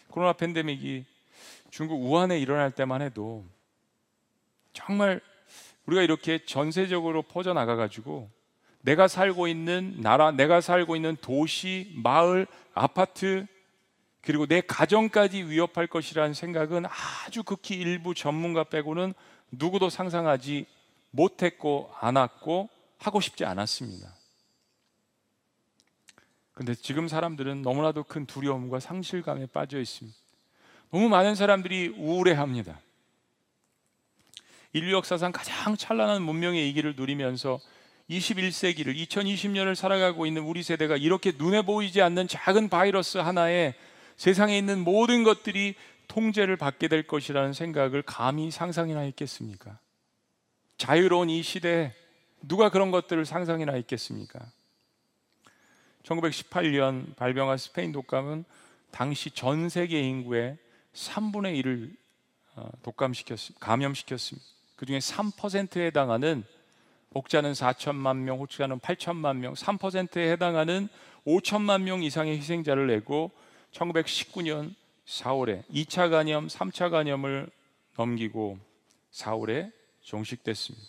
코로나 0.09 0.33
팬데믹이 0.33 1.05
중국 1.69 2.01
우한에 2.01 2.39
일어날 2.39 2.71
때만 2.71 3.03
해도 3.03 3.45
정말 4.73 5.21
우리가 5.85 6.01
이렇게 6.01 6.43
전세적으로 6.43 7.21
퍼져 7.21 7.53
나가 7.53 7.75
가지고 7.75 8.31
내가 8.81 9.07
살고 9.07 9.47
있는 9.47 10.01
나라, 10.01 10.31
내가 10.31 10.61
살고 10.61 10.95
있는 10.95 11.17
도시, 11.21 11.91
마을, 11.95 12.47
아파트 12.73 13.45
그리고 14.21 14.45
내 14.45 14.61
가정까지 14.61 15.43
위협할 15.43 15.87
것이라는 15.87 16.33
생각은 16.33 16.85
아주 16.85 17.43
극히 17.43 17.75
일부 17.75 18.13
전문가 18.13 18.63
빼고는 18.65 19.13
누구도 19.51 19.89
상상하지 19.89 20.65
못했고 21.11 21.91
않았고 21.99 22.69
하고 22.97 23.21
싶지 23.21 23.45
않았습니다. 23.45 24.13
근데 26.53 26.73
지금 26.75 27.07
사람들은 27.07 27.61
너무나도 27.61 28.03
큰 28.03 28.25
두려움과 28.25 28.79
상실감에 28.79 29.45
빠져 29.45 29.79
있습니다. 29.79 30.17
너무 30.91 31.07
많은 31.07 31.35
사람들이 31.35 31.89
우울해합니다. 31.97 32.79
인류 34.73 34.93
역사상 34.93 35.31
가장 35.31 35.77
찬란한 35.77 36.21
문명의 36.21 36.69
이기를 36.69 36.95
누리면서 36.95 37.59
21세기를 38.09 38.95
2020년을 39.07 39.75
살아가고 39.75 40.25
있는 40.25 40.43
우리 40.43 40.63
세대가 40.63 40.95
이렇게 40.95 41.33
눈에 41.37 41.61
보이지 41.61 42.01
않는 42.01 42.27
작은 42.27 42.69
바이러스 42.69 43.17
하나에 43.17 43.75
세상에 44.15 44.57
있는 44.57 44.79
모든 44.79 45.23
것들이 45.23 45.75
통제를 46.07 46.55
받게 46.55 46.87
될 46.87 47.05
것이라는 47.05 47.53
생각을 47.53 48.01
감히 48.01 48.49
상상이나 48.49 49.01
했겠습니까? 49.01 49.77
자유로운 50.77 51.29
이 51.29 51.43
시대에 51.43 51.93
누가 52.41 52.69
그런 52.69 52.91
것들을 52.91 53.25
상상이나 53.25 53.73
했겠습니까? 53.73 54.39
1918년 56.03 57.15
발병한 57.17 57.57
스페인 57.57 57.91
독감은 57.91 58.45
당시 58.91 59.31
전 59.31 59.67
세계 59.67 59.99
인구의 59.99 60.57
3분의 60.93 61.61
1을 61.61 61.93
어, 62.55 62.69
독감시켰습니다. 62.81 63.63
감염시켰습니다. 63.63 64.47
그 64.77 64.85
중에 64.85 64.99
3%에 64.99 65.87
해당하는 65.87 66.43
혹자는 67.15 67.53
4천만 67.53 68.17
명, 68.17 68.39
혹자는 68.39 68.79
8천만 68.79 69.37
명, 69.37 69.53
3%에 69.53 70.31
해당하는 70.31 70.87
5천만 71.25 71.81
명 71.81 72.03
이상의 72.03 72.37
희생자를 72.37 72.87
내고 72.87 73.31
1919년 73.71 74.73
4월에 75.05 75.63
2차 75.69 76.09
간염, 76.09 76.47
3차 76.47 76.91
간염을 76.91 77.49
넘기고 77.97 78.59
4월에 79.11 79.71
종식됐습니다. 80.01 80.85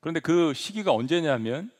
그런데 0.00 0.20
그 0.20 0.52
시기가 0.52 0.92
언제냐면 0.92 1.70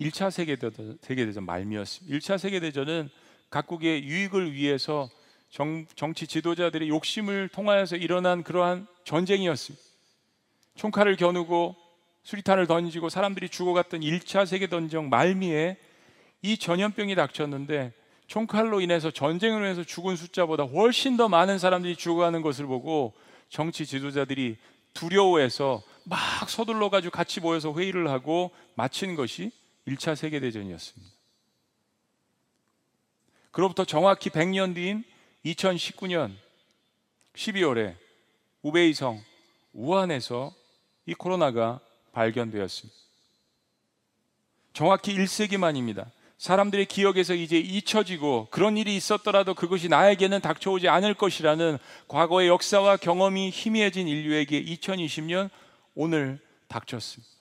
1차 0.00 0.30
세계대전, 0.30 0.98
세계대전 1.00 1.44
말미였습니다. 1.44 2.16
1차 2.16 2.38
세계대전은 2.38 3.10
각국의 3.50 4.04
유익을 4.04 4.52
위해서 4.52 5.08
정, 5.50 5.86
정치 5.94 6.26
지도자들의 6.26 6.88
욕심을 6.88 7.48
통하여서 7.48 7.96
일어난 7.96 8.42
그러한 8.42 8.86
전쟁이었습니다. 9.04 9.84
총칼을 10.74 11.16
겨누고 11.16 11.74
수리탄을 12.26 12.66
던지고 12.66 13.08
사람들이 13.08 13.48
죽어갔던 13.48 14.00
1차 14.00 14.46
세계대전 14.46 15.10
말미에 15.10 15.76
이 16.42 16.58
전염병이 16.58 17.14
닥쳤는데 17.14 17.92
총칼로 18.26 18.80
인해서 18.80 19.12
전쟁으로 19.12 19.64
인해서 19.64 19.84
죽은 19.84 20.16
숫자보다 20.16 20.64
훨씬 20.64 21.16
더 21.16 21.28
많은 21.28 21.60
사람들이 21.60 21.94
죽어가는 21.94 22.42
것을 22.42 22.66
보고 22.66 23.14
정치 23.48 23.86
지도자들이 23.86 24.56
두려워해서 24.92 25.84
막 26.02 26.50
서둘러 26.50 26.90
가지고 26.90 27.12
같이 27.12 27.40
모여서 27.40 27.72
회의를 27.72 28.10
하고 28.10 28.50
마친 28.74 29.14
것이 29.14 29.52
1차 29.86 30.16
세계대전이었습니다. 30.16 31.12
그로부터 33.52 33.84
정확히 33.84 34.30
100년 34.30 34.74
뒤인 34.74 35.04
2019년 35.44 36.34
12월에 37.36 37.94
우베이성 38.62 39.22
우한에서 39.72 40.52
이 41.06 41.14
코로나가 41.14 41.78
발견되었습니다. 42.16 42.98
정확히 44.72 45.14
1세기 45.14 45.58
만입니다. 45.58 46.10
사람들의 46.38 46.86
기억에서 46.86 47.34
이제 47.34 47.58
잊혀지고 47.58 48.48
그런 48.50 48.76
일이 48.76 48.96
있었더라도 48.96 49.54
그것이 49.54 49.88
나에게는 49.88 50.40
닥쳐오지 50.40 50.88
않을 50.88 51.14
것이라는 51.14 51.78
과거의 52.08 52.48
역사와 52.48 52.96
경험이 52.98 53.50
희미해진 53.50 54.08
인류에게 54.08 54.62
2020년 54.64 55.50
오늘 55.94 56.38
닥쳤습니다. 56.68 57.32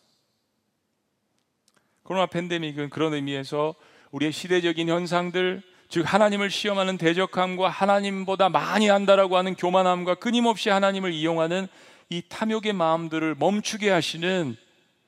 코로나 2.04 2.26
팬데믹은 2.28 2.90
그런 2.90 3.14
의미에서 3.14 3.76
우리의 4.12 4.32
시대적인 4.32 4.88
현상들, 4.88 5.62
즉 5.90 6.02
하나님을 6.02 6.50
시험하는 6.50 6.98
대적함과 6.98 7.70
하나님보다 7.70 8.50
많이 8.50 8.88
한다라고 8.88 9.36
하는 9.36 9.56
교만함과 9.56 10.16
끊임없이 10.16 10.70
하나님을 10.70 11.12
이용하는 11.12 11.68
이 12.10 12.22
탐욕의 12.30 12.74
마음들을 12.74 13.36
멈추게 13.36 13.90
하시는 13.90 14.56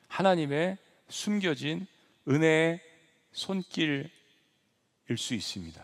하나님의 0.08 0.78
숨겨진 1.10 1.88
은혜의 2.28 2.82
손길일 3.32 4.10
수 5.18 5.34
있습니다. 5.34 5.84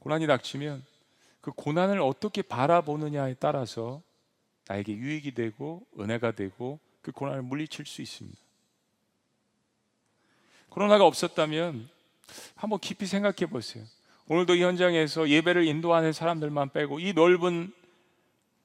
고난이 0.00 0.26
닥치면 0.26 0.84
그 1.40 1.52
고난을 1.52 2.00
어떻게 2.00 2.42
바라보느냐에 2.42 3.34
따라서 3.34 4.02
나에게 4.68 4.94
유익이 4.94 5.34
되고 5.34 5.86
은혜가 5.98 6.32
되고 6.32 6.80
그 7.02 7.12
고난을 7.12 7.42
물리칠 7.42 7.86
수 7.86 8.02
있습니다. 8.02 8.38
코로나가 10.68 11.06
없었다면 11.06 11.88
한번 12.54 12.78
깊이 12.80 13.06
생각해 13.06 13.46
보세요. 13.50 13.84
오늘도 14.28 14.56
이 14.56 14.62
현장에서 14.62 15.28
예배를 15.28 15.66
인도하는 15.66 16.12
사람들만 16.12 16.70
빼고 16.70 16.98
이 17.00 17.12
넓은 17.12 17.72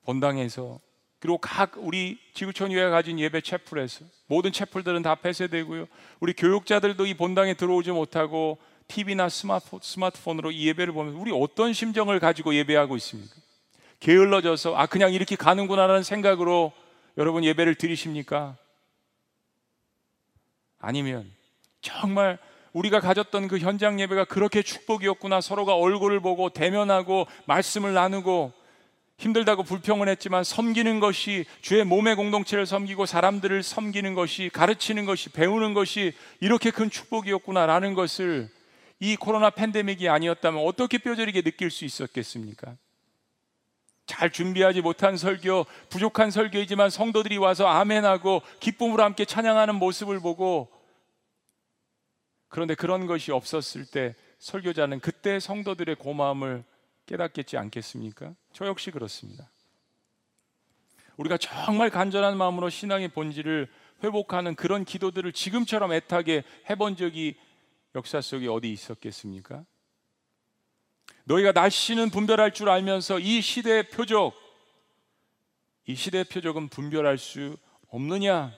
본당에서 0.04 0.80
그리고 1.22 1.38
각 1.38 1.74
우리 1.78 2.18
지구촌 2.34 2.70
교회가 2.72 2.90
가진 2.90 3.20
예배 3.20 3.42
채플에서 3.42 4.06
모든 4.26 4.52
채플들은 4.52 5.04
다 5.04 5.14
폐쇄되고요. 5.14 5.86
우리 6.20 6.34
교육자들도 6.34 7.06
이 7.06 7.14
본당에 7.14 7.54
들어오지 7.54 7.92
못하고 7.92 8.58
TV나 8.88 9.30
스마트, 9.30 9.78
스마트폰으로 9.80 10.50
이 10.52 10.68
예배를 10.70 10.94
보면 10.94 11.14
우리 11.14 11.32
어떤 11.32 11.74
심정을 11.74 12.20
가지고 12.20 12.56
예배하고 12.56 12.98
있습니까? 12.98 13.36
게을러져서 14.00 14.76
아 14.76 14.88
그냥 14.88 15.14
이렇게 15.14 15.36
가는구나라는 15.36 16.02
생각으로 16.02 16.74
여러분 17.20 17.44
예배를 17.44 17.76
드리십니까? 17.76 18.58
아니면 20.80 21.32
정말 21.82 22.40
우리가 22.74 23.00
가졌던 23.00 23.48
그 23.48 23.60
현장 23.60 24.00
예배가 24.00 24.26
그렇게 24.26 24.64
축복이었구나 24.64 25.40
서로가 25.40 25.76
얼굴을 25.76 26.20
보고 26.20 26.50
대면하고 26.50 27.28
말씀을 27.46 27.94
나누고 27.94 28.54
힘들다고 29.22 29.62
불평을 29.62 30.10
했지만 30.10 30.44
섬기는 30.44 31.00
것이 31.00 31.46
주의 31.62 31.84
몸의 31.84 32.16
공동체를 32.16 32.66
섬기고 32.66 33.06
사람들을 33.06 33.62
섬기는 33.62 34.16
것이 34.16 34.50
가르치는 34.52 35.06
것이 35.06 35.30
배우는 35.30 35.76
것이 35.76 36.14
이렇게 36.40 36.72
큰 36.72 36.90
축복이었구나라는 36.90 37.94
것을 37.94 38.50
이 39.00 39.16
코로나 39.16 39.52
팬데믹이 39.52 40.10
아니었다면 40.10 40.66
어떻게 40.66 40.98
뼈저리게 40.98 41.44
느낄 41.44 41.70
수 41.70 41.86
있었겠습니까? 41.86 42.76
잘 44.08 44.32
준비하지 44.32 44.82
못한 44.82 45.16
설교, 45.18 45.68
부족한 45.90 46.32
설교이지만 46.32 46.90
성도들이 46.90 47.38
와서 47.38 47.68
아멘하고 47.68 48.42
기쁨으로 48.60 49.04
함께 49.04 49.26
찬양하는 49.26 49.76
모습을 49.76 50.20
보고 50.20 50.68
그런데 52.50 52.74
그런 52.74 53.06
것이 53.06 53.32
없었을 53.32 53.86
때 53.86 54.16
설교자는 54.40 55.00
그때 55.00 55.40
성도들의 55.40 55.96
고마움을 55.98 56.64
깨닫겠지 57.12 57.58
않겠습니까? 57.58 58.34
저 58.54 58.66
역시 58.66 58.90
그렇습니다. 58.90 59.52
우리가 61.18 61.38
정말 61.38 61.90
간절한 61.90 62.38
마음으로 62.38 62.70
신앙의 62.70 63.10
본질을 63.10 63.70
회복하는 64.04 64.56
그런 64.56 64.86
기도들을 64.86 65.32
지금처럼 65.34 65.92
애타게 65.92 66.44
해본 66.70 66.96
적이 66.96 67.36
역사 67.96 68.22
속에 68.22 68.48
어디 68.48 68.72
있었겠습니까? 68.72 69.66
너희가 71.26 71.52
날씨는 71.52 72.10
분별할 72.10 72.54
줄 72.54 72.70
알면서 72.70 73.20
이 73.20 73.42
시대의 73.42 73.90
표적, 73.90 74.34
이 75.86 75.96
시대의 75.96 76.24
표적은 76.24 76.70
분별할 76.70 77.18
수 77.18 77.58
없느냐? 77.90 78.54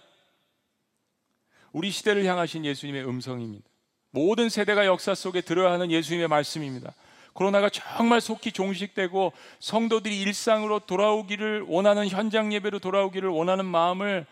우리 1.71 1.89
시대를 1.89 2.23
향하신 2.23 2.65
예수님의 2.65 3.05
음성입니다. 3.05 3.67
모든 4.11 4.47
세대가 4.47 4.85
역사 4.85 5.15
속에 5.15 5.41
들어가는 5.41 5.89
예수님의 5.89 6.27
말씀입니다. 6.27 6.93
코로나가 7.33 7.69
정말 7.69 8.21
속히 8.21 8.51
종식되고 8.51 9.33
성도들이 9.59 10.21
일상으로 10.21 10.79
돌아오기를 10.79 11.65
원하는 11.67 12.07
현장 12.07 12.53
예배로 12.53 12.79
돌아오기를 12.79 13.29
원하는 13.29 13.65
마음을 13.65 14.25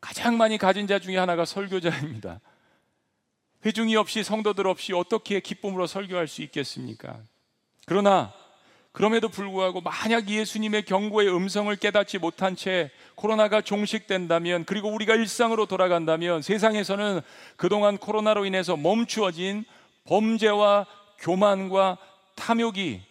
가장 0.00 0.36
많이 0.36 0.58
가진 0.58 0.86
자 0.86 0.98
중에 0.98 1.16
하나가 1.16 1.44
설교자입니다. 1.44 2.40
회중이 3.64 3.96
없이 3.96 4.22
성도들 4.22 4.66
없이 4.66 4.92
어떻게 4.92 5.40
기쁨으로 5.40 5.86
설교할 5.86 6.28
수 6.28 6.42
있겠습니까? 6.42 7.18
그러나 7.86 8.32
그럼에도 8.92 9.28
불구하고 9.28 9.80
만약 9.80 10.28
예수님의 10.28 10.84
경고의 10.84 11.34
음성을 11.34 11.74
깨닫지 11.74 12.18
못한 12.18 12.54
채 12.54 12.90
코로나가 13.16 13.60
종식된다면 13.60 14.64
그리고 14.64 14.88
우리가 14.88 15.14
일상으로 15.14 15.66
돌아간다면 15.66 16.42
세상에서는 16.42 17.20
그동안 17.56 17.98
코로나로 17.98 18.44
인해서 18.44 18.76
멈추어진 18.76 19.64
범죄와 20.04 20.86
교만과 21.18 21.98
탐욕이 22.34 23.02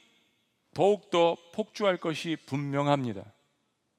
더욱더 0.74 1.38
폭주할 1.54 1.98
것이 1.98 2.38
분명합니다. 2.46 3.24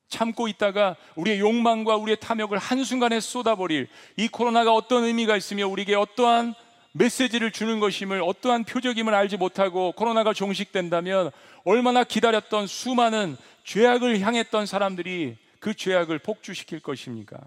참고 0.08 0.48
있다가 0.48 0.96
우리의 1.16 1.40
욕망과 1.40 1.96
우리의 1.96 2.18
탐욕을 2.20 2.58
한순간에 2.58 3.20
쏟아버릴 3.20 3.88
이 4.16 4.28
코로나가 4.28 4.72
어떤 4.72 5.04
의미가 5.04 5.36
있으며 5.36 5.66
우리에게 5.66 5.94
어떠한 5.94 6.54
메시지를 6.92 7.50
주는 7.50 7.80
것임을 7.80 8.22
어떠한 8.22 8.64
표적임을 8.64 9.12
알지 9.12 9.36
못하고 9.36 9.92
코로나가 9.92 10.32
종식된다면 10.32 11.32
얼마나 11.64 12.04
기다렸던 12.04 12.68
수많은 12.68 13.36
죄악을 13.64 14.20
향했던 14.20 14.66
사람들이 14.66 15.36
그 15.58 15.74
죄악을 15.74 16.20
폭주시킬 16.20 16.80
것입니까? 16.80 17.38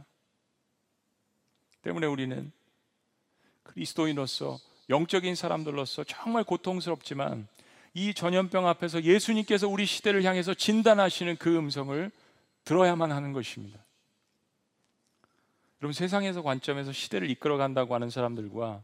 때문에 1.84 2.08
우리는 2.08 2.52
그리스도인으로서 3.64 4.58
영적인 4.90 5.36
사람들로서 5.36 6.04
정말 6.04 6.44
고통스럽지만 6.44 7.48
이 7.98 8.14
전염병 8.14 8.68
앞에서 8.68 9.02
예수님께서 9.02 9.68
우리 9.68 9.88
시대를 9.88 10.24
향해서 10.24 10.54
진단하시는 10.54 11.38
그 11.38 11.58
음성을 11.58 12.12
들어야만 12.64 13.12
하는 13.12 13.34
것입니다. 13.34 13.80
여러분 15.82 15.94
세상에서 15.94 16.44
관점에서 16.44 16.92
시대를 16.92 17.28
이끌어 17.32 17.58
간다고 17.58 17.96
하는 17.96 18.12
사람들과 18.12 18.84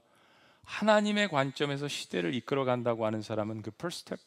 하나님의 0.63 1.27
관점에서 1.27 1.87
시대를 1.87 2.33
이끌어 2.33 2.65
간다고 2.65 3.05
하는 3.05 3.21
사람은 3.21 3.61
그 3.61 3.69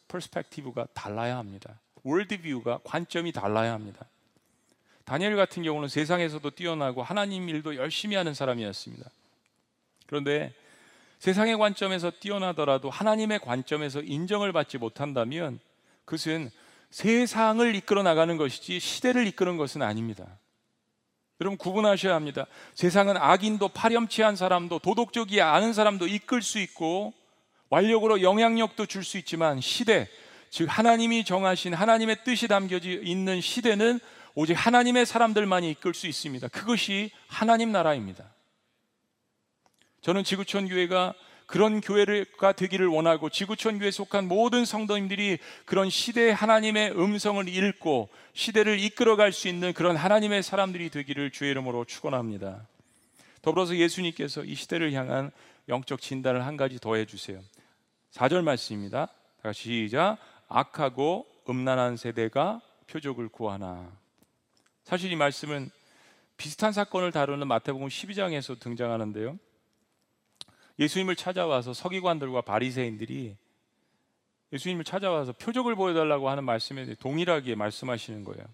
퍼스펙티브가 0.07 0.87
달라야 0.93 1.37
합니다. 1.37 1.81
월드뷰가 2.03 2.79
관점이 2.85 3.33
달라야 3.33 3.73
합니다. 3.73 4.05
다니엘 5.03 5.35
같은 5.35 5.63
경우는 5.63 5.89
세상에서도 5.89 6.49
뛰어나고 6.51 7.03
하나님 7.03 7.49
일도 7.49 7.75
열심히 7.75 8.15
하는 8.15 8.33
사람이었습니다. 8.33 9.09
그런데 10.05 10.53
세상의 11.19 11.57
관점에서 11.57 12.11
뛰어나더라도 12.11 12.89
하나님의 12.89 13.39
관점에서 13.39 14.01
인정을 14.01 14.53
받지 14.53 14.77
못한다면 14.77 15.59
그것은 16.05 16.51
세상을 16.91 17.75
이끌어 17.75 18.03
나가는 18.03 18.37
것이지 18.37 18.79
시대를 18.79 19.27
이끄는 19.27 19.57
것은 19.57 19.81
아닙니다. 19.81 20.25
여러분 21.41 21.57
구분하셔야 21.57 22.15
합니다. 22.15 22.45
세상은 22.75 23.17
악인도 23.17 23.69
파렴치한 23.69 24.35
사람도 24.35 24.79
도덕적이 24.79 25.41
않은 25.41 25.73
사람도 25.73 26.07
이끌 26.07 26.41
수 26.41 26.59
있고 26.59 27.13
완력으로 27.69 28.21
영향력도 28.21 28.85
줄 28.85 29.03
수 29.03 29.17
있지만 29.17 29.59
시대 29.61 30.07
즉 30.49 30.65
하나님이 30.65 31.25
정하신 31.25 31.73
하나님의 31.73 32.23
뜻이 32.23 32.47
담겨져 32.47 32.89
있는 32.89 33.41
시대는 33.41 33.99
오직 34.33 34.53
하나님의 34.53 35.05
사람들만이 35.05 35.71
이끌 35.71 35.93
수 35.93 36.07
있습니다. 36.07 36.47
그것이 36.49 37.11
하나님 37.27 37.71
나라입니다. 37.71 38.23
저는 40.07 40.23
지구촌 40.23 40.69
교회가 40.69 41.13
그런 41.47 41.81
교회가 41.81 42.53
되기를 42.53 42.87
원하고 42.87 43.29
지구촌 43.29 43.77
교회에 43.77 43.91
속한 43.91 44.29
모든 44.29 44.63
성도님들이 44.63 45.37
그런 45.65 45.89
시대의 45.89 46.33
하나님의 46.33 46.91
음성을 46.97 47.45
읽고 47.45 48.07
시대를 48.31 48.79
이끌어갈 48.79 49.33
수 49.33 49.49
있는 49.49 49.73
그런 49.73 49.97
하나님의 49.97 50.43
사람들이 50.43 50.91
되기를 50.91 51.31
주의 51.31 51.51
이름으로 51.51 51.83
축원합니다. 51.83 52.65
더불어서 53.41 53.75
예수님께서 53.75 54.45
이 54.45 54.55
시대를 54.55 54.93
향한 54.93 55.29
영적 55.67 55.99
진단을 55.99 56.45
한 56.45 56.55
가지 56.55 56.79
더 56.79 56.95
해 56.95 57.03
주세요. 57.03 57.41
4절 58.13 58.43
말씀입니다. 58.43 59.09
다시 59.43 59.87
시작. 59.87 60.19
악하고 60.47 61.27
음란한 61.49 61.97
세대가 61.97 62.61
표적을 62.89 63.27
구하나. 63.27 63.91
사실 64.85 65.11
이 65.11 65.17
말씀은 65.17 65.69
비슷한 66.37 66.71
사건을 66.71 67.11
다루는 67.11 67.45
마태복음 67.49 67.89
12장에서 67.89 68.57
등장하는데요. 68.57 69.37
예수님을 70.79 71.15
찾아와서 71.15 71.73
서기관들과 71.73 72.41
바리새인들이 72.41 73.35
예수님을 74.53 74.83
찾아와서 74.83 75.33
표적을 75.33 75.75
보여달라고 75.75 76.29
하는 76.29 76.43
말씀에 76.43 76.95
동일하게 76.95 77.55
말씀하시는 77.55 78.23
거예요. 78.23 78.45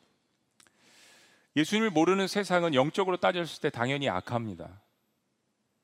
예수님을 1.56 1.92
모르는 1.92 2.28
세상은 2.28 2.74
영적으로 2.74 3.18
따졌을 3.18 3.62
때 3.62 3.70
당연히 3.70 4.10
악합니다. 4.10 4.82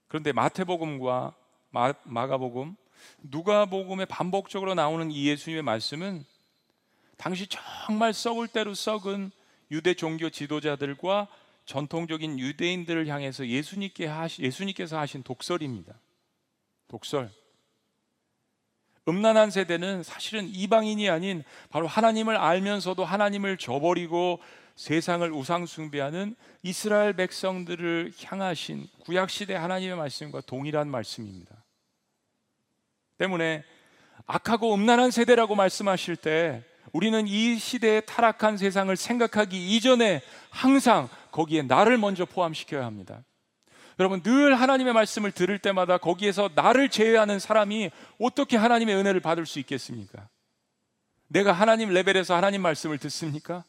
그런데 0.07 0.31
마태복음과 0.31 1.35
마, 1.69 1.93
마가복음, 2.03 2.75
누가복음에 3.19 4.05
반복적으로 4.05 4.73
나오는 4.73 5.11
이 5.11 5.27
예수님의 5.27 5.61
말씀은 5.61 6.25
당시 7.17 7.47
정말 7.47 8.13
썩을 8.13 8.47
대로 8.47 8.73
썩은 8.73 9.31
유대 9.71 9.93
종교 9.93 10.29
지도자들과 10.29 11.27
전통적인 11.65 12.39
유대인들을 12.39 13.05
향해서 13.07 13.45
예수님께 13.45 14.07
하시, 14.07 14.41
예수님께서 14.41 14.97
하신 14.97 15.21
독설입니다. 15.21 15.93
독설. 16.89 17.31
음란한 19.07 19.49
세대는 19.49 20.03
사실은 20.03 20.45
이방인이 20.47 21.09
아닌 21.09 21.43
바로 21.69 21.87
하나님을 21.87 22.35
알면서도 22.35 23.05
하나님을 23.05 23.57
저버리고 23.57 24.39
세상을 24.75 25.29
우상숭배하는 25.31 26.35
이스라엘 26.63 27.13
백성들을 27.13 28.13
향하신 28.23 28.87
구약시대 28.99 29.55
하나님의 29.55 29.97
말씀과 29.97 30.41
동일한 30.41 30.89
말씀입니다. 30.89 31.63
때문에 33.17 33.63
악하고 34.25 34.73
음란한 34.73 35.11
세대라고 35.11 35.55
말씀하실 35.55 36.15
때 36.17 36.63
우리는 36.93 37.27
이 37.27 37.57
시대의 37.57 38.05
타락한 38.05 38.57
세상을 38.57 38.95
생각하기 38.95 39.75
이전에 39.75 40.21
항상 40.49 41.09
거기에 41.31 41.63
나를 41.63 41.97
먼저 41.97 42.25
포함시켜야 42.25 42.85
합니다. 42.85 43.23
여러분 43.99 44.23
늘 44.23 44.55
하나님의 44.55 44.93
말씀을 44.93 45.31
들을 45.31 45.59
때마다 45.59 45.97
거기에서 45.97 46.49
나를 46.55 46.87
제외하는 46.89 47.37
사람이 47.37 47.91
어떻게 48.19 48.55
하나님의 48.55 48.95
은혜를 48.95 49.19
받을 49.19 49.45
수 49.45 49.59
있겠습니까? 49.59 50.29
내가 51.27 51.51
하나님 51.51 51.89
레벨에서 51.89 52.33
하나님 52.33 52.61
말씀을 52.61 52.97
듣습니까? 52.97 53.65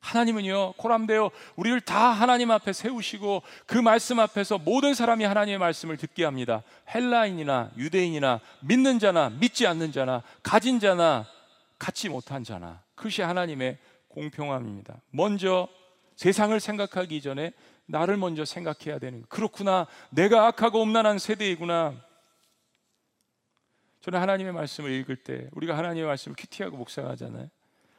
하나님은요, 0.00 0.72
코람되어 0.72 1.30
우리를 1.56 1.80
다 1.82 2.10
하나님 2.10 2.50
앞에 2.50 2.72
세우시고 2.72 3.42
그 3.66 3.78
말씀 3.78 4.18
앞에서 4.18 4.58
모든 4.58 4.94
사람이 4.94 5.22
하나님의 5.24 5.58
말씀을 5.58 5.96
듣게 5.96 6.24
합니다. 6.24 6.62
헬라인이나 6.92 7.70
유대인이나 7.76 8.40
믿는 8.62 8.98
자나 8.98 9.30
믿지 9.30 9.66
않는 9.66 9.92
자나 9.92 10.22
가진 10.42 10.80
자나 10.80 11.26
갖지 11.78 12.08
못한 12.08 12.42
자나 12.42 12.82
그것이 12.96 13.22
하나님의 13.22 13.78
공평함입니다. 14.08 14.96
먼저 15.10 15.68
세상을 16.22 16.58
생각하기 16.60 17.20
전에 17.20 17.52
나를 17.86 18.16
먼저 18.16 18.44
생각해야 18.44 19.00
되는 19.00 19.22
거. 19.22 19.28
그렇구나. 19.28 19.88
내가 20.10 20.46
악하고 20.46 20.80
음란한 20.80 21.18
세대이구나. 21.18 22.00
저는 24.02 24.20
하나님의 24.20 24.52
말씀을 24.52 24.92
읽을 24.92 25.16
때 25.16 25.48
우리가 25.50 25.76
하나님의 25.76 26.06
말씀을 26.06 26.36
큐티하고 26.38 26.76
묵상하잖아요. 26.76 27.48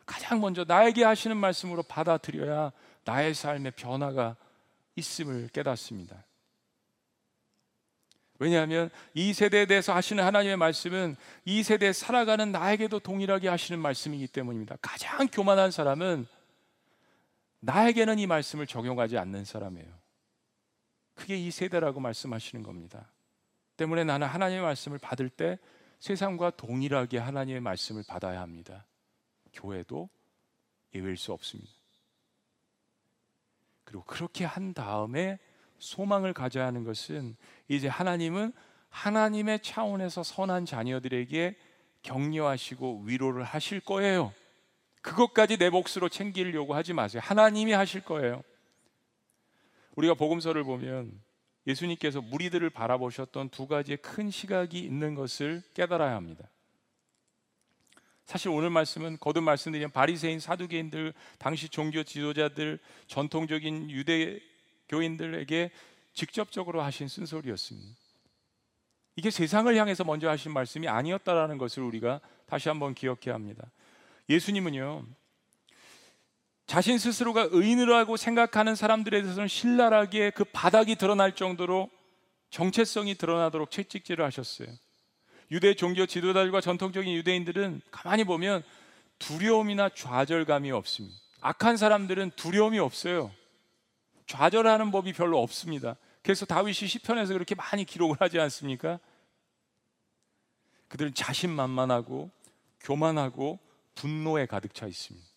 가장 0.05 0.39
먼저 0.39 0.63
나에게 0.65 1.03
하시는 1.03 1.35
말씀으로 1.35 1.83
받아들여야 1.83 2.71
나의 3.03 3.33
삶의 3.33 3.73
변화가 3.75 4.37
있음을 4.95 5.49
깨닫습니다. 5.49 6.23
왜냐하면 8.39 8.89
이 9.13 9.33
세대에 9.33 9.65
대해서 9.65 9.93
하시는 9.93 10.23
하나님의 10.23 10.55
말씀은 10.55 11.17
이 11.43 11.61
세대에 11.61 11.91
살아가는 11.91 12.53
나에게도 12.53 12.99
동일하게 12.99 13.49
하시는 13.49 13.77
말씀이기 13.81 14.27
때문입니다. 14.27 14.77
가장 14.81 15.27
교만한 15.27 15.71
사람은 15.71 16.25
나에게는 17.63 18.19
이 18.19 18.27
말씀을 18.27 18.67
적용하지 18.67 19.17
않는 19.17 19.45
사람이에요. 19.45 19.87
그게 21.13 21.37
이 21.37 21.49
세대라고 21.49 22.01
말씀하시는 22.01 22.61
겁니다. 22.61 23.09
때문에 23.77 24.03
나는 24.03 24.27
하나님의 24.27 24.63
말씀을 24.63 24.97
받을 24.97 25.29
때 25.29 25.57
세상과 25.99 26.51
동일하게 26.51 27.19
하나님의 27.19 27.61
말씀을 27.61 28.03
받아야 28.05 28.41
합니다. 28.41 28.85
교회도 29.53 30.09
예외일 30.93 31.15
수 31.15 31.31
없습니다. 31.31 31.71
그리고 33.85 34.03
그렇게 34.03 34.43
한 34.43 34.73
다음에 34.73 35.39
소망을 35.79 36.33
가져야 36.33 36.65
하는 36.65 36.83
것은 36.83 37.37
이제 37.69 37.87
하나님은 37.87 38.51
하나님의 38.89 39.61
차원에서 39.61 40.23
선한 40.23 40.65
자녀들에게 40.65 41.55
격려하시고 42.01 43.03
위로를 43.05 43.43
하실 43.43 43.79
거예요. 43.79 44.33
그것까지 45.03 45.57
내 45.57 45.69
몫으로 45.69 46.09
챙기려고 46.09 46.73
하지 46.73 46.93
마세요. 46.93 47.21
하나님이 47.23 47.73
하실 47.73 48.01
거예요. 48.01 48.41
우리가 49.95 50.15
복음서를 50.15 50.63
보면 50.63 51.21
예수님께서 51.67 52.21
무리들을 52.21 52.69
바라보셨던 52.71 53.49
두 53.49 53.67
가지의 53.67 53.97
큰 53.97 54.31
시각이 54.31 54.79
있는 54.79 55.13
것을 55.13 55.61
깨달아야 55.75 56.15
합니다. 56.15 56.49
사실 58.25 58.49
오늘 58.49 58.69
말씀은 58.69 59.17
거듭 59.19 59.43
말씀드린 59.43 59.91
바리새인 59.91 60.39
사두개인들 60.39 61.13
당시 61.37 61.67
종교 61.67 62.03
지도자들 62.03 62.79
전통적인 63.07 63.91
유대 63.91 64.39
교인들에게 64.87 65.71
직접적으로 66.13 66.81
하신 66.81 67.09
쓴소리였습니다. 67.09 67.97
이게 69.17 69.29
세상을 69.29 69.75
향해서 69.75 70.05
먼저 70.05 70.29
하신 70.29 70.53
말씀이 70.53 70.87
아니었다라는 70.87 71.57
것을 71.57 71.83
우리가 71.83 72.21
다시 72.47 72.69
한번 72.69 72.95
기억해야 72.95 73.33
합니다. 73.33 73.69
예수님은요. 74.29 75.05
자신 76.65 76.97
스스로가 76.97 77.49
의인이라고 77.51 78.17
생각하는 78.17 78.75
사람들에 78.75 79.21
대해서는 79.21 79.47
신랄하게 79.47 80.31
그 80.31 80.43
바닥이 80.45 80.95
드러날 80.95 81.35
정도로 81.35 81.89
정체성이 82.49 83.15
드러나도록 83.15 83.69
채찍질을 83.71 84.23
하셨어요. 84.25 84.69
유대 85.51 85.73
종교 85.75 86.05
지도자들과 86.05 86.61
전통적인 86.61 87.13
유대인들은 87.13 87.81
가만히 87.91 88.23
보면 88.23 88.63
두려움이나 89.19 89.89
좌절감이 89.89 90.71
없습니다. 90.71 91.17
악한 91.41 91.77
사람들은 91.77 92.31
두려움이 92.35 92.79
없어요. 92.79 93.31
좌절하는 94.25 94.91
법이 94.91 95.13
별로 95.13 95.41
없습니다. 95.41 95.97
그래서 96.21 96.45
다윗이 96.45 96.87
시편에서 96.87 97.33
그렇게 97.33 97.53
많이 97.53 97.83
기록을 97.83 98.17
하지 98.19 98.39
않습니까? 98.39 98.99
그들은 100.87 101.13
자신만만하고 101.13 102.31
교만하고 102.79 103.59
분노에 103.95 104.45
가득 104.45 104.73
차 104.73 104.87
있습니다. 104.87 105.27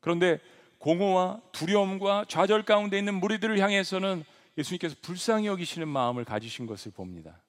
그런데 0.00 0.40
공허와 0.78 1.40
두려움과 1.52 2.26
좌절 2.28 2.64
가운데 2.64 2.98
있는 2.98 3.14
무리들을 3.14 3.58
향해서는 3.58 4.24
예수님께서 4.58 4.96
불쌍히 5.00 5.46
여기시는 5.46 5.88
마음을 5.88 6.24
가지신 6.24 6.66
것을 6.66 6.92
봅니다. 6.92 7.42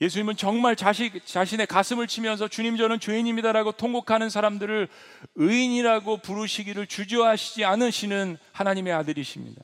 예수님은 0.00 0.36
정말 0.36 0.74
자식, 0.74 1.24
자신의 1.24 1.66
가슴을 1.66 2.06
치면서 2.06 2.48
주님 2.48 2.76
저는 2.76 2.98
죄인입니다라고 2.98 3.72
통곡하는 3.72 4.28
사람들을 4.28 4.88
의인이라고 5.36 6.18
부르시기를 6.18 6.86
주저하시지 6.86 7.64
않으시는 7.64 8.36
하나님의 8.52 8.92
아들이십니다. 8.92 9.62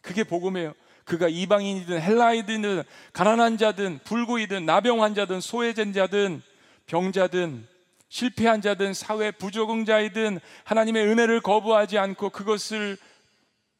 그게 0.00 0.24
복음이에요. 0.24 0.74
그가 1.04 1.28
이방인이든 1.28 2.00
헬라이든 2.00 2.82
가난한 3.12 3.58
자든 3.58 3.98
불구이든 4.04 4.64
나병 4.64 5.02
환자든 5.02 5.40
소외된 5.40 5.92
자든 5.92 6.42
병자든 6.86 7.66
실패한 8.08 8.60
자든 8.60 8.94
사회 8.94 9.30
부적응자이든 9.32 10.38
하나님의 10.64 11.06
은혜를 11.06 11.40
거부하지 11.40 11.98
않고 11.98 12.30
그것을 12.30 12.96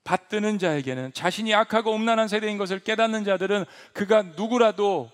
받드는 0.02 0.58
자에게는 0.58 1.12
자신이 1.12 1.54
악하고 1.54 1.94
음란한 1.94 2.28
세대인 2.28 2.58
것을 2.58 2.80
깨닫는 2.80 3.24
자들은 3.24 3.64
그가 3.92 4.22
누구라도 4.22 5.10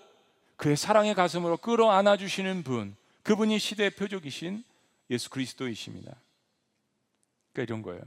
그의 0.57 0.75
사랑의 0.75 1.15
가슴으로 1.15 1.57
끌어안아 1.57 2.17
주시는 2.17 2.63
분, 2.63 2.95
그분이 3.23 3.57
시대의 3.57 3.91
표적이신 3.91 4.63
예수 5.09 5.29
그리스도이십니다. 5.29 6.15
그러니까 7.53 7.71
이런 7.73 7.81
거예요. 7.81 8.01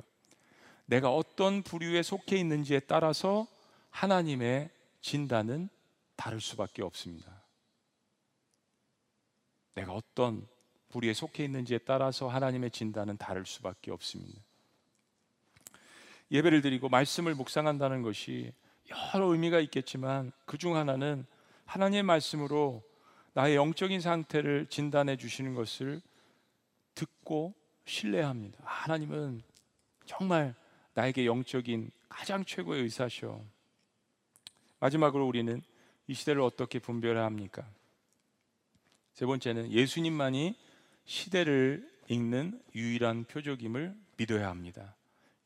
내가 0.87 1.11
어떤 1.11 1.63
부류에 1.63 2.03
속해 2.03 2.37
있는지에 2.37 2.81
따라서 2.81 3.47
하나님의 3.91 4.71
진단은 5.01 5.69
다를 6.17 6.41
수밖에 6.41 6.83
없습니다. 6.83 7.34
내가 9.75 9.93
어떤 9.93 10.47
부류에 10.91 11.13
속해 11.13 11.45
있는지에 11.45 11.79
따라서 11.79 12.29
하나님의 12.29 12.71
진단은 12.71 13.17
다를 13.17 13.45
수밖에 13.45 13.91
없습니다. 13.91 14.41
예배를 16.31 16.63
드리고 16.63 16.89
말씀을 16.89 17.35
묵상한다는 17.35 18.03
것이 18.03 18.53
여러 18.89 19.27
의미가 19.27 19.61
있겠지만 19.61 20.33
그 20.47 20.57
중 20.59 20.77
하나는 20.77 21.27
하나님의 21.65 22.03
말씀으로 22.03 22.83
나의 23.33 23.57
영적인 23.57 24.01
상태를 24.01 24.67
진단해 24.69 25.17
주시는 25.17 25.55
것을 25.55 26.01
듣고 26.95 27.55
신뢰합니다. 27.85 28.59
아, 28.65 28.69
하나님은 28.85 29.43
정말 30.07 30.55
나에게 30.95 31.27
영적인 31.27 31.91
가장 32.09 32.45
최고의 32.45 32.83
의사셔. 32.83 33.41
마지막으로 34.79 35.27
우리는 35.27 35.63
이 36.07 36.15
시대를 36.15 36.43
어떻게 36.43 36.79
분별해야 36.79 37.25
합니까? 37.25 37.67
세 39.15 39.27
번째는 39.27 39.71
예수님만이 39.73 40.55
시대를 41.05 41.91
읽는 42.09 42.61
유일한 42.75 43.25
표적임을 43.25 43.95
믿어야 44.17 44.49
합니다. 44.49 44.95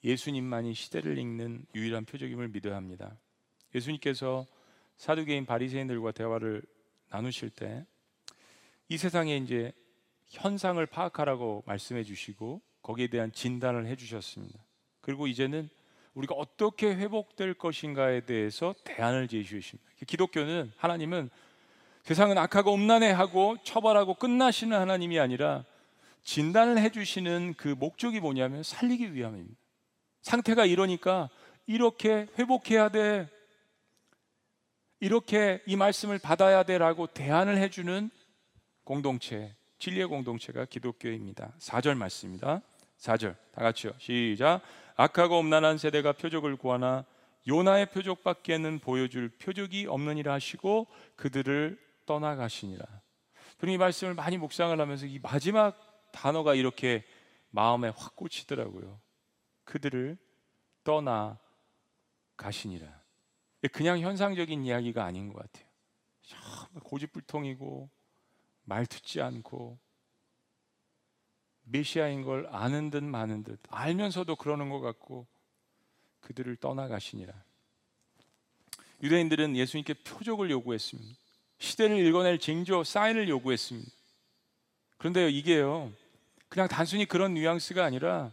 예수님만이 0.05 0.75
시대를 0.75 1.19
읽는 1.19 1.65
유일한 1.75 2.05
표적임을 2.05 2.49
믿어야 2.49 2.77
합니다. 2.77 3.17
예수님께서 3.75 4.47
사두개인 4.97 5.47
바리새인들과 5.47 6.13
대화를 6.13 6.63
나누실 7.11 7.51
때 7.51 7.87
이 8.91 8.97
세상에 8.97 9.37
이제 9.37 9.73
현상을 10.29 10.85
파악하라고 10.87 11.63
말씀해 11.67 12.05
주시고 12.05 12.63
거기에 12.83 13.09
대한 13.09 13.31
진단을 13.33 13.87
해 13.87 13.97
주셨습니다. 13.97 14.59
그리고 15.03 15.27
이제는 15.27 15.69
우리가 16.15 16.35
어떻게 16.35 16.95
회복될 16.95 17.55
것인가에 17.55 18.23
대해서 18.23 18.75
대안을 18.85 19.29
제시하십니다. 19.29 19.91
기독교는 20.07 20.73
하나님은 20.77 21.29
세상은 22.09 22.39
악하고 22.39 22.75
음란해하고 22.75 23.59
처벌하고 23.65 24.15
끝나시는 24.15 24.75
하나님이 24.75 25.21
아니라 25.21 25.67
진단을 26.23 26.79
해주시는 26.79 27.53
그 27.59 27.69
목적이 27.69 28.21
뭐냐면 28.21 28.63
살리기 28.63 29.13
위함입니다. 29.13 29.61
상태가 30.23 30.65
이러니까 30.65 31.29
이렇게 31.67 32.27
회복해야 32.39 32.89
돼. 32.89 33.29
이렇게 35.01 35.61
이 35.67 35.77
말씀을 35.77 36.19
받아야 36.19 36.63
돼라고 36.63 37.09
대안을 37.09 37.59
해주는 37.59 38.09
공동체, 38.85 39.55
진리의 39.79 40.07
공동체가 40.07 40.65
기독교입니다. 40.65 41.53
4절 41.59 41.95
말씀입니다. 41.95 42.63
4절 42.99 43.37
다 43.53 43.63
같이요. 43.63 43.93
시작. 43.99 44.63
악하고 44.97 45.41
음란한 45.41 45.77
세대가 45.77 46.13
표적을 46.13 46.57
구하나 46.57 47.05
요나의 47.47 47.91
표적밖에는 47.91 48.79
보여줄 48.79 49.29
표적이 49.29 49.85
없느니라 49.89 50.33
하시고 50.33 50.87
그들을 51.15 51.87
떠나가시니라. 52.09 52.87
저는 53.59 53.75
이 53.75 53.77
말씀을 53.77 54.15
많이 54.15 54.39
묵상을 54.39 54.81
하면서 54.81 55.05
이 55.05 55.19
마지막 55.19 55.77
단어가 56.11 56.55
이렇게 56.55 57.05
마음에 57.51 57.91
확 57.95 58.17
꽂히더라고요. 58.17 58.99
그들을 59.65 60.17
떠나 60.85 61.39
가시니라. 62.39 62.99
그냥 63.73 64.01
현상적인 64.01 64.65
이야기가 64.65 65.05
아닌 65.05 65.31
것 65.31 65.43
같아요. 65.43 65.69
고집불통이고 66.83 67.91
말 68.65 68.87
듣지 68.87 69.21
않고 69.21 69.79
메시아인 71.65 72.23
걸 72.23 72.49
아는 72.51 72.91
듯 72.91 73.05
마는 73.05 73.43
듯 73.43 73.61
알면서도 73.69 74.37
그러는 74.37 74.71
것 74.71 74.81
같고 74.81 75.27
그들을 76.21 76.57
떠나가시니라. 76.57 77.35
유대인들은 79.03 79.57
예수님께 79.57 79.95
표적을 79.95 80.51
요구했습니다. 80.51 81.28
시대를 81.59 81.99
읽어낼 81.99 82.39
징조, 82.39 82.85
사인을 82.85 83.29
요구했습니다. 83.29 83.91
그런데 84.97 85.29
이게요, 85.29 85.93
그냥 86.49 86.69
단순히 86.69 87.05
그런 87.05 87.35
뉘앙스가 87.35 87.85
아니라 87.85 88.33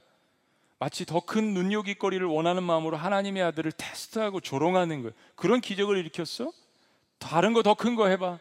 마치 0.80 1.06
더 1.06 1.20
큰 1.22 1.54
눈요깃거리를 1.54 2.26
원하는 2.28 2.64
마음으로 2.64 2.98
하나님의 2.98 3.44
아들을 3.44 3.72
테스트하고 3.72 4.40
조롱하는 4.42 5.02
거예요. 5.02 5.14
그런 5.36 5.62
기적을 5.62 5.98
일으켰어? 5.98 6.52
다른 7.18 7.54
거 7.54 7.62
더 7.64 7.74
큰 7.76 7.96
거 7.96 8.08
해봐. 8.08 8.40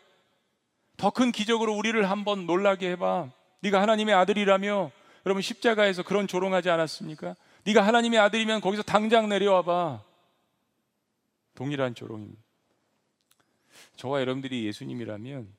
더 0.96 1.10
큰 1.10 1.32
기적으로 1.32 1.74
우리를 1.74 2.08
한번 2.10 2.46
놀라게 2.46 2.90
해봐. 2.92 3.30
네가 3.60 3.80
하나님의 3.80 4.14
아들이라며 4.14 4.90
여러분 5.26 5.42
십자가에서 5.42 6.02
그런 6.02 6.26
조롱하지 6.26 6.68
않았습니까? 6.70 7.34
네가 7.64 7.86
하나님의 7.86 8.18
아들이면 8.20 8.60
거기서 8.60 8.82
당장 8.82 9.28
내려와 9.28 9.62
봐. 9.62 10.02
동일한 11.54 11.94
조롱입니다. 11.94 12.43
저와 13.96 14.20
여러분들이 14.20 14.64
예수님이라면 14.66 15.52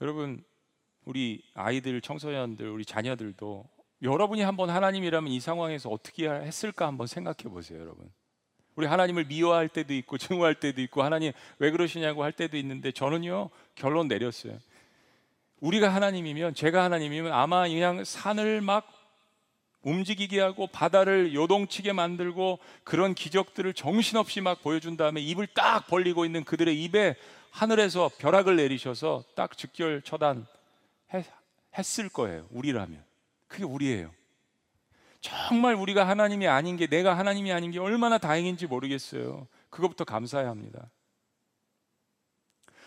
여러분 0.00 0.42
우리 1.04 1.42
아이들, 1.54 2.00
청소년들, 2.00 2.68
우리 2.68 2.84
자녀들도 2.84 3.68
여러분이 4.02 4.42
한번 4.42 4.70
하나님이라면 4.70 5.30
이 5.32 5.40
상황에서 5.40 5.88
어떻게 5.88 6.28
했을까 6.28 6.86
한번 6.86 7.06
생각해 7.06 7.44
보세요, 7.44 7.80
여러분. 7.80 8.10
우리 8.74 8.86
하나님을 8.86 9.26
미워할 9.26 9.68
때도 9.68 9.92
있고 9.94 10.16
증오할 10.18 10.54
때도 10.54 10.80
있고 10.82 11.02
하나님 11.02 11.32
왜 11.58 11.70
그러시냐고 11.70 12.24
할 12.24 12.32
때도 12.32 12.56
있는데 12.56 12.90
저는요 12.90 13.50
결론 13.74 14.08
내렸어요. 14.08 14.58
우리가 15.60 15.94
하나님이면 15.94 16.54
제가 16.54 16.82
하나님이면 16.82 17.32
아마 17.32 17.68
그냥 17.68 18.02
산을 18.02 18.60
막 18.62 18.90
움직이게 19.82 20.40
하고 20.40 20.66
바다를 20.66 21.34
요동치게 21.34 21.92
만들고 21.92 22.58
그런 22.84 23.14
기적들을 23.14 23.74
정신없이 23.74 24.40
막 24.40 24.62
보여준 24.62 24.96
다음에 24.96 25.20
입을 25.20 25.48
딱 25.48 25.86
벌리고 25.86 26.24
있는 26.24 26.44
그들의 26.44 26.82
입에 26.84 27.16
하늘에서 27.50 28.10
벼락을 28.18 28.56
내리셔서 28.56 29.24
딱 29.34 29.56
즉결 29.56 30.02
처단 30.02 30.46
했을 31.76 32.08
거예요. 32.08 32.46
우리라면. 32.50 33.02
그게 33.48 33.64
우리예요. 33.64 34.10
정말 35.20 35.74
우리가 35.74 36.08
하나님이 36.08 36.48
아닌 36.48 36.76
게 36.76 36.86
내가 36.86 37.16
하나님이 37.16 37.52
아닌 37.52 37.70
게 37.70 37.78
얼마나 37.78 38.18
다행인지 38.18 38.66
모르겠어요. 38.66 39.46
그것부터 39.70 40.04
감사해야 40.04 40.48
합니다. 40.48 40.90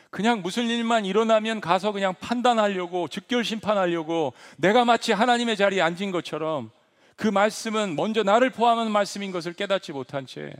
그냥 0.10 0.42
무슨 0.42 0.70
일만 0.70 1.06
일어나면 1.06 1.62
가서 1.62 1.92
그냥 1.92 2.14
판단하려고 2.20 3.08
즉결 3.08 3.44
심판하려고 3.44 4.34
내가 4.58 4.86
마치 4.86 5.12
하나님의 5.12 5.58
자리에 5.58 5.82
앉은 5.82 6.12
것처럼 6.12 6.72
그 7.16 7.28
말씀은 7.28 7.96
먼저 7.96 8.24
나를 8.24 8.50
포함한 8.50 8.92
말씀인 8.92 9.32
것을 9.32 9.54
깨닫지 9.54 9.94
못한 9.94 10.26
채 10.26 10.54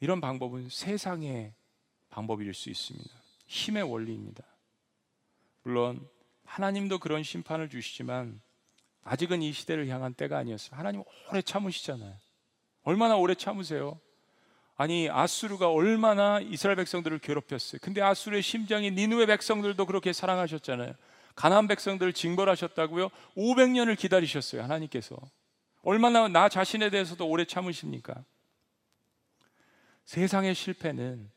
이런 0.00 0.20
방법은 0.20 0.68
세상의 0.68 1.52
방법일 2.10 2.52
수 2.54 2.70
있습니다. 2.70 3.10
힘의 3.46 3.84
원리입니다. 3.84 4.42
물론 5.62 6.08
하나님도 6.44 6.98
그런 6.98 7.22
심판을 7.22 7.68
주시지만 7.68 8.40
아직은 9.04 9.42
이 9.42 9.52
시대를 9.52 9.88
향한 9.88 10.14
때가 10.14 10.38
아니었어요. 10.38 10.78
하나님 10.78 11.02
오래 11.30 11.42
참으시잖아요. 11.42 12.14
얼마나 12.82 13.16
오래 13.16 13.34
참으세요? 13.34 14.00
아니 14.76 15.08
아수르가 15.08 15.70
얼마나 15.70 16.40
이스라엘 16.40 16.76
백성들을 16.76 17.18
괴롭혔어요. 17.18 17.78
근데 17.82 18.00
아수르의 18.02 18.42
심장이 18.42 18.90
니누의 18.90 19.26
백성들도 19.26 19.86
그렇게 19.86 20.12
사랑하셨잖아요. 20.12 20.94
가나안 21.34 21.68
백성들을 21.68 22.12
징벌하셨다고요? 22.12 23.08
500년을 23.36 23.96
기다리셨어요. 23.98 24.62
하나님께서. 24.62 25.16
얼마나 25.82 26.28
나 26.28 26.48
자신에 26.48 26.90
대해서도 26.90 27.26
오래 27.26 27.44
참으십니까? 27.44 28.24
세상의 30.04 30.54
실패는 30.54 31.30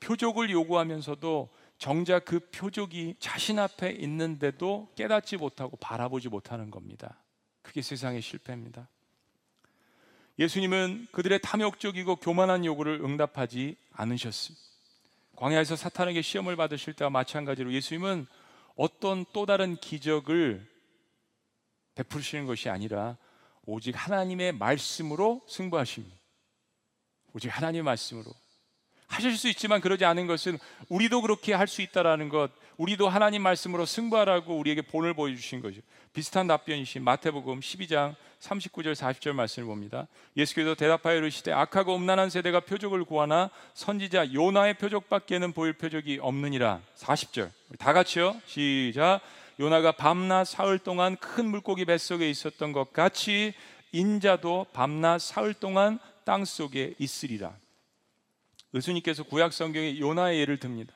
표적을 0.00 0.50
요구하면서도 0.50 1.48
정작 1.78 2.24
그 2.24 2.40
표적이 2.50 3.16
자신 3.18 3.58
앞에 3.58 3.90
있는데도 3.90 4.92
깨닫지 4.96 5.36
못하고 5.36 5.76
바라보지 5.76 6.28
못하는 6.28 6.70
겁니다. 6.70 7.22
그게 7.62 7.82
세상의 7.82 8.20
실패입니다. 8.20 8.88
예수님은 10.38 11.08
그들의 11.10 11.40
탐욕적이고 11.42 12.16
교만한 12.16 12.64
요구를 12.64 13.00
응답하지 13.02 13.76
않으셨습니다. 13.92 14.68
광야에서 15.36 15.76
사탄에게 15.76 16.22
시험을 16.22 16.56
받으실 16.56 16.94
때와 16.94 17.10
마찬가지로 17.10 17.72
예수님은 17.72 18.26
어떤 18.78 19.24
또 19.32 19.44
다른 19.44 19.74
기적을 19.76 20.64
베푸시는 21.96 22.46
것이 22.46 22.68
아니라 22.68 23.18
오직 23.66 23.90
하나님의 23.92 24.52
말씀으로 24.52 25.44
승부하십니다. 25.48 26.16
오직 27.34 27.48
하나님의 27.48 27.82
말씀으로. 27.82 28.32
하실 29.08 29.36
수 29.36 29.48
있지만 29.48 29.80
그러지 29.80 30.04
않은 30.04 30.28
것은 30.28 30.58
우리도 30.88 31.22
그렇게 31.22 31.54
할 31.54 31.66
수 31.66 31.82
있다라는 31.82 32.28
것, 32.28 32.52
우리도 32.78 33.08
하나님 33.08 33.42
말씀으로 33.42 33.84
승부하라고 33.84 34.56
우리에게 34.56 34.82
본을 34.82 35.12
보여주신 35.12 35.60
거죠. 35.60 35.80
비슷한 36.12 36.46
답변이신 36.46 37.02
마태복음 37.02 37.58
12장 37.58 38.14
39절 38.38 38.94
40절 38.94 39.32
말씀을 39.32 39.66
봅니다. 39.66 40.06
예수께서 40.36 40.76
대답하여 40.76 41.16
이르시되 41.16 41.52
악하고 41.52 41.96
음란한 41.96 42.30
세대가 42.30 42.60
표적을 42.60 43.04
구하나 43.04 43.50
선지자 43.74 44.32
요나의 44.32 44.74
표적밖에는 44.74 45.52
보일 45.52 45.72
표적이 45.72 46.20
없느니라. 46.22 46.80
40절. 46.96 47.50
다 47.80 47.92
같이요. 47.92 48.40
시작. 48.46 49.20
요나가 49.58 49.90
밤낮 49.90 50.44
사흘 50.44 50.78
동안 50.78 51.16
큰 51.16 51.46
물고기 51.46 51.84
뱃속에 51.84 52.30
있었던 52.30 52.72
것 52.72 52.92
같이 52.92 53.54
인자도 53.90 54.66
밤낮 54.72 55.20
사흘 55.20 55.52
동안 55.52 55.98
땅 56.24 56.44
속에 56.44 56.94
있으리라. 57.00 57.56
의수님께서 58.72 59.24
구약 59.24 59.52
성경에 59.52 59.98
요나의 59.98 60.38
예를 60.38 60.60
듭니다. 60.60 60.94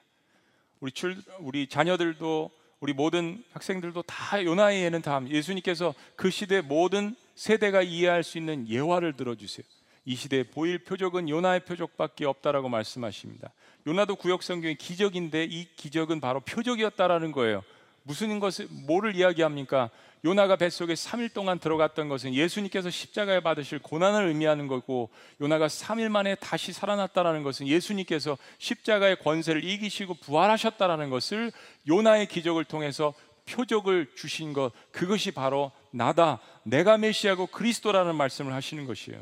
우리 0.83 0.91
출 0.91 1.17
우리 1.39 1.69
자녀들도 1.69 2.51
우리 2.81 2.93
모든 2.93 3.45
학생들도 3.53 4.03
다 4.03 4.45
요나의 4.45 4.83
예는 4.83 5.01
다 5.01 5.23
예수님께서 5.29 5.95
그 6.17 6.29
시대 6.29 6.61
모든 6.61 7.15
세대가 7.37 7.83
이해할 7.83 8.25
수 8.25 8.37
있는 8.37 8.69
예화를 8.69 9.13
들어주세요. 9.13 9.65
이 10.05 10.17
시대에 10.17 10.43
보일 10.43 10.81
표적은 10.83 11.29
요나의 11.29 11.65
표적밖에 11.67 12.25
없다라고 12.25 12.69
말씀하십니다. 12.69 13.53
요나도 13.87 14.17
구역 14.17 14.43
성경의 14.43 14.75
기적인데 14.75 15.45
이 15.45 15.69
기적은 15.77 16.21
바로 16.21 16.41
표적이었다라는 16.41 17.31
거예요. 17.31 17.63
무슨 18.05 18.41
것을 18.41 18.67
뭐를 18.87 19.15
이야기합니까? 19.15 19.91
요나가 20.25 20.55
뱃속에 20.55 20.95
3일 20.95 21.33
동안 21.33 21.59
들어갔던 21.59 22.09
것은 22.09 22.33
예수님께서 22.33 22.91
십자가에 22.91 23.41
받으실 23.41 23.81
고난을 23.81 24.29
의미하는 24.29 24.69
거고 24.69 25.11
요나가 25.41 25.67
3일 25.67 26.09
만에 26.11 26.37
다시 26.37 26.73
살아났다라는 26.73 27.43
것은 27.43 27.67
예수님께서 27.67 28.39
십자가의 28.59 29.17
권세를 29.17 29.65
이기시고 29.65 30.15
부활하셨다라는 30.15 31.11
것을 31.11 31.51
요나의 31.89 32.29
기적을 32.29 32.65
통해서 32.65 33.15
표적을 33.47 34.13
주신 34.15 34.53
것 34.53 34.73
그것이 34.93 35.33
바로 35.33 35.73
나다 35.91 36.41
내가 36.63 36.97
메시아고 36.99 37.49
그리스도라는 37.49 38.15
말씀을 38.15 38.53
하시는 38.53 38.87
것이에요. 38.87 39.21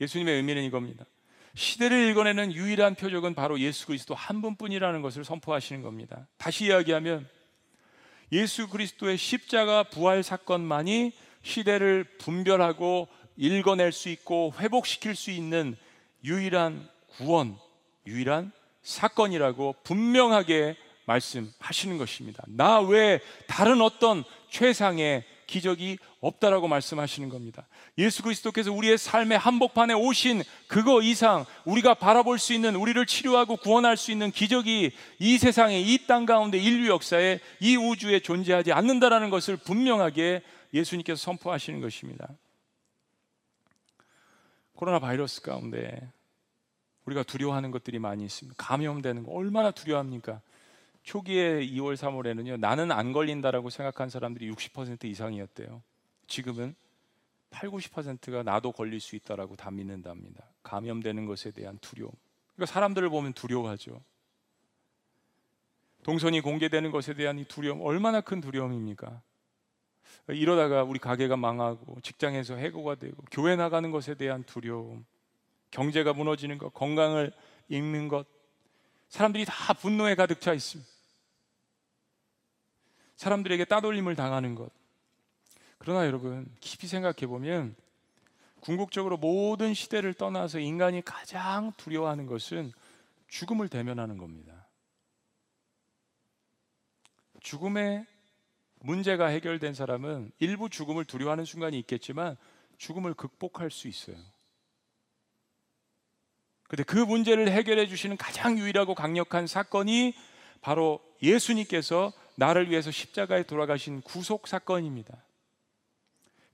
예수님의 0.00 0.36
의미는 0.36 0.62
이겁니다. 0.62 1.04
시대를 1.56 2.10
읽어내는 2.10 2.52
유일한 2.52 2.94
표적은 2.94 3.34
바로 3.34 3.58
예수 3.58 3.86
그리스도 3.86 4.14
한 4.14 4.42
분뿐이라는 4.42 5.00
것을 5.00 5.24
선포하시는 5.24 5.80
겁니다. 5.82 6.28
다시 6.36 6.66
이야기하면 6.66 7.26
예수 8.30 8.68
그리스도의 8.68 9.16
십자가 9.16 9.82
부활 9.82 10.22
사건만이 10.22 11.12
시대를 11.42 12.04
분별하고 12.18 13.08
읽어낼 13.36 13.92
수 13.92 14.10
있고 14.10 14.52
회복시킬 14.58 15.14
수 15.16 15.30
있는 15.30 15.76
유일한 16.24 16.86
구원, 17.16 17.56
유일한 18.06 18.52
사건이라고 18.82 19.76
분명하게 19.82 20.76
말씀하시는 21.06 21.96
것입니다. 21.96 22.44
나 22.48 22.80
외에 22.80 23.20
다른 23.46 23.80
어떤 23.80 24.24
최상의 24.50 25.24
기적이 25.46 25.98
없다라고 26.26 26.68
말씀하시는 26.68 27.28
겁니다. 27.28 27.66
예수 27.98 28.22
그리스도께서 28.22 28.72
우리의 28.72 28.98
삶의 28.98 29.38
한복판에 29.38 29.94
오신 29.94 30.42
그거 30.68 31.02
이상 31.02 31.44
우리가 31.64 31.94
바라볼 31.94 32.38
수 32.38 32.52
있는 32.52 32.76
우리를 32.76 33.04
치료하고 33.06 33.56
구원할 33.56 33.96
수 33.96 34.12
있는 34.12 34.30
기적이 34.30 34.92
이 35.18 35.38
세상에 35.38 35.80
이 35.80 36.06
땅 36.06 36.24
가운데 36.24 36.56
인류 36.58 36.88
역사에 36.88 37.40
이 37.60 37.76
우주에 37.76 38.20
존재하지 38.20 38.72
않는다라는 38.72 39.28
것을 39.30 39.56
분명하게 39.56 40.42
예수님께서 40.72 41.20
선포하시는 41.20 41.80
것입니다. 41.80 42.28
코로나 44.74 44.98
바이러스 44.98 45.40
가운데 45.42 46.12
우리가 47.06 47.22
두려워하는 47.22 47.70
것들이 47.70 47.98
많이 47.98 48.24
있습니다. 48.24 48.54
감염되는 48.58 49.22
거 49.24 49.32
얼마나 49.32 49.70
두려워합니까? 49.70 50.40
초기에 51.02 51.60
2월, 51.66 51.96
3월에는요, 51.96 52.58
나는 52.58 52.90
안 52.90 53.12
걸린다라고 53.12 53.70
생각한 53.70 54.10
사람들이 54.10 54.50
60% 54.50 55.04
이상이었대요. 55.04 55.82
지금은 56.26 56.74
8, 57.50 57.70
90%가 57.70 58.42
나도 58.42 58.72
걸릴 58.72 59.00
수 59.00 59.16
있다라고 59.16 59.56
다 59.56 59.70
믿는답니다. 59.70 60.44
감염되는 60.62 61.26
것에 61.26 61.50
대한 61.52 61.78
두려움. 61.78 62.12
그러니까 62.54 62.72
사람들을 62.72 63.08
보면 63.08 63.32
두려워하죠. 63.32 64.02
동선이 66.02 66.40
공개되는 66.40 66.90
것에 66.90 67.14
대한 67.14 67.38
이 67.38 67.44
두려움 67.44 67.80
얼마나 67.80 68.20
큰 68.20 68.40
두려움입니까? 68.40 69.22
이러다가 70.28 70.82
우리 70.82 70.98
가게가 70.98 71.36
망하고 71.36 72.00
직장에서 72.00 72.56
해고가 72.56 72.96
되고 72.96 73.16
교회 73.30 73.56
나가는 73.56 73.90
것에 73.90 74.14
대한 74.14 74.44
두려움, 74.44 75.04
경제가 75.70 76.12
무너지는 76.12 76.58
것, 76.58 76.72
건강을 76.74 77.32
잃는 77.68 78.08
것, 78.08 78.26
사람들이 79.08 79.44
다 79.44 79.72
분노에 79.72 80.14
가득 80.14 80.40
차 80.40 80.52
있습니다. 80.52 80.90
사람들에게 83.16 83.64
따돌림을 83.64 84.14
당하는 84.14 84.54
것. 84.54 84.70
그러나 85.86 86.04
여러분, 86.04 86.52
깊이 86.58 86.88
생각해 86.88 87.28
보면 87.28 87.76
궁극적으로 88.58 89.16
모든 89.18 89.72
시대를 89.72 90.14
떠나서 90.14 90.58
인간이 90.58 91.00
가장 91.00 91.70
두려워하는 91.76 92.26
것은 92.26 92.72
죽음을 93.28 93.68
대면하는 93.68 94.18
겁니다. 94.18 94.66
죽음의 97.40 98.04
문제가 98.80 99.26
해결된 99.26 99.74
사람은 99.74 100.32
일부 100.40 100.68
죽음을 100.68 101.04
두려워하는 101.04 101.44
순간이 101.44 101.78
있겠지만 101.78 102.36
죽음을 102.78 103.14
극복할 103.14 103.70
수 103.70 103.86
있어요. 103.86 104.16
근데 106.64 106.82
그 106.82 106.96
문제를 106.96 107.48
해결해 107.48 107.86
주시는 107.86 108.16
가장 108.16 108.58
유일하고 108.58 108.96
강력한 108.96 109.46
사건이 109.46 110.16
바로 110.60 111.00
예수님께서 111.22 112.12
나를 112.34 112.70
위해서 112.70 112.90
십자가에 112.90 113.44
돌아가신 113.44 114.00
구속 114.00 114.48
사건입니다. 114.48 115.25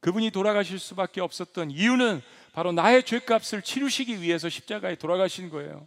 그분이 0.03 0.32
돌아가실 0.32 0.80
수밖에 0.80 1.20
없었던 1.20 1.70
이유는 1.70 2.22
바로 2.53 2.72
나의 2.72 3.05
죄값을 3.05 3.62
치르시기 3.62 4.20
위해서 4.20 4.48
십자가에 4.48 4.96
돌아가신 4.96 5.48
거예요. 5.48 5.86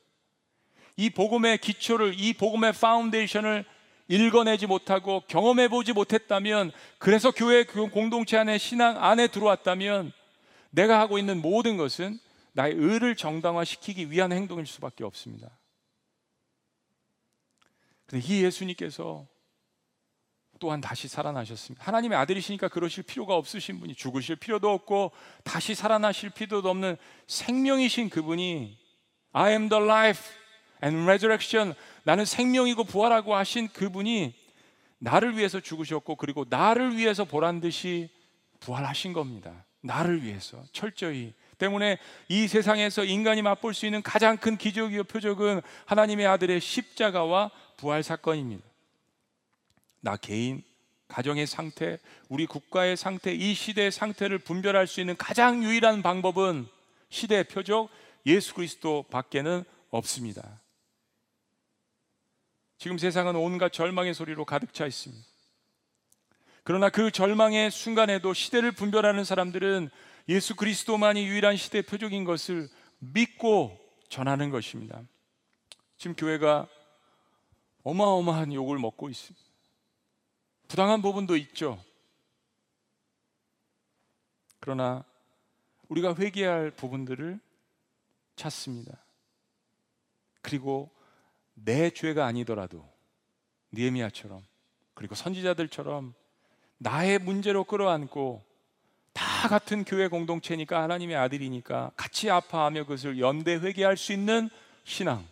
이 0.96 1.10
복음의 1.10 1.58
기초를 1.58 2.18
이 2.18 2.34
복음의 2.34 2.72
foundation을 2.72 3.66
읽어내지 4.08 4.68
못하고 4.68 5.22
경험해 5.28 5.68
보지 5.68 5.92
못했다면 5.92 6.72
그래서 6.98 7.32
교회 7.32 7.66
그 7.66 7.90
공동체 7.90 8.38
안에 8.38 8.58
신앙 8.58 9.04
안에 9.04 9.28
들어왔다면 9.28 10.14
내가 10.70 11.02
하고 11.02 11.18
있는 11.18 11.42
모든 11.42 11.76
것은 11.76 12.18
나의 12.54 12.74
의를 12.74 13.18
정당화시키기 13.18 14.12
위한 14.12 14.32
행동일 14.32 14.66
수밖에 14.66 15.04
없습니다. 15.04 15.50
근데 18.06 18.26
이 18.26 18.46
예수님께서 18.46 19.28
또한 20.60 20.82
다시 20.82 21.08
살아나셨습니다. 21.08 21.86
하나님의 21.86 22.18
아들이시니까 22.18 22.68
그러실 22.70 23.04
필요가 23.04 23.36
없으신 23.36 23.80
분이 23.80 23.96
죽으실 23.96 24.38
필요도 24.38 24.70
없고 24.70 25.12
다시 25.44 25.76
살아나실 25.76 26.32
필요도 26.32 26.70
없는 26.70 26.98
생명이신 27.28 28.10
그분이 28.10 28.78
I 29.34 29.52
am 29.52 29.70
the 29.70 29.84
life 29.84 30.24
and 30.84 31.04
resurrection 31.04 31.74
나는 32.04 32.26
생명이고 32.26 32.84
부활하고 32.86 33.36
하신 33.36 33.68
그분이 33.70 34.34
나를 35.00 35.38
위해서 35.38 35.60
죽으셨고 35.60 36.16
그리고 36.16 36.46
나를 36.50 36.96
위해서 36.98 37.26
보란 37.26 37.60
듯이 37.60 38.10
부활하신 38.60 39.14
겁니다. 39.14 39.66
나를 39.82 40.24
위해서 40.24 40.64
철저히 40.72 41.34
때문에 41.58 41.98
이 42.28 42.48
세상에서 42.48 43.04
인간이 43.04 43.42
맛볼 43.42 43.74
수 43.74 43.86
있는 43.86 44.02
가장 44.02 44.38
큰 44.38 44.58
기적이요 44.58 45.04
표적은 45.06 45.62
하나님의 45.86 46.26
아들의 46.26 46.60
십자가와 46.60 47.52
부활 47.78 48.04
사건입니다. 48.04 48.66
나 50.06 50.18
개인, 50.18 50.64
가정의 51.08 51.48
상태, 51.48 51.98
우리 52.30 52.46
국가의 52.46 52.96
상태, 52.96 53.34
이 53.34 53.56
시대의 53.56 53.92
상태를 53.92 54.38
분별할 54.38 54.86
수 54.86 55.00
있는 55.02 55.18
가장 55.18 55.64
유일한 55.64 56.04
방법은 56.04 56.68
시대의 57.10 57.46
표적 57.46 57.90
예수 58.28 58.54
그리스도 58.54 59.04
밖에는 59.10 59.64
없습니다. 59.90 60.62
지금 62.78 63.00
세상은 63.00 63.36
온갖 63.36 63.74
절망의 63.74 64.14
소리로 64.14 64.46
가득 64.46 64.76
차 64.76 64.86
있습니다. 64.86 65.26
그러나 66.64 66.90
그 66.90 67.10
절망의 67.10 67.72
순간에도 67.72 68.32
시대를 68.36 68.74
분별하는 68.74 69.24
사람들은 69.24 69.90
예수 70.30 70.56
그리스도만이 70.56 71.26
유일한 71.26 71.58
시대의 71.58 71.82
표적인 71.82 72.26
것을 72.26 72.70
믿고 73.00 73.76
전하는 74.10 74.52
것입니다. 74.52 75.02
지금 75.98 76.16
교회가 76.16 76.68
어마어마한 77.82 78.54
욕을 78.54 78.78
먹고 78.78 79.10
있습니다. 79.10 79.45
부당한 80.68 81.02
부분도 81.02 81.36
있죠. 81.38 81.84
그러나 84.60 85.04
우리가 85.90 86.16
회개할 86.16 86.72
부분들을 86.72 87.40
찾습니다. 88.36 88.98
그리고 90.42 90.90
내 91.54 91.90
죄가 91.90 92.26
아니더라도 92.26 92.88
니에미아처럼 93.74 94.44
그리고 94.94 95.16
선지자들처럼 95.16 96.14
나의 96.78 97.20
문제로 97.20 97.64
끌어안고 97.64 98.44
다 99.14 99.48
같은 99.48 99.86
교회 99.86 100.08
공동체니까 100.08 100.82
하나님의 100.82 101.16
아들이니까 101.16 101.92
같이 101.96 102.30
아파하며 102.30 102.84
그것을 102.84 103.20
연대 103.20 103.56
회개할 103.56 103.96
수 103.98 104.12
있는 104.12 104.50
신앙. 104.84 105.26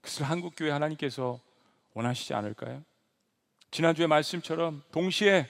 그것을 0.00 0.24
한국 0.24 0.54
교회 0.56 0.70
하나님께서 0.70 1.40
원하시지 1.94 2.34
않을까요? 2.34 2.82
지난주의 3.70 4.08
말씀처럼 4.08 4.82
동시에 4.92 5.48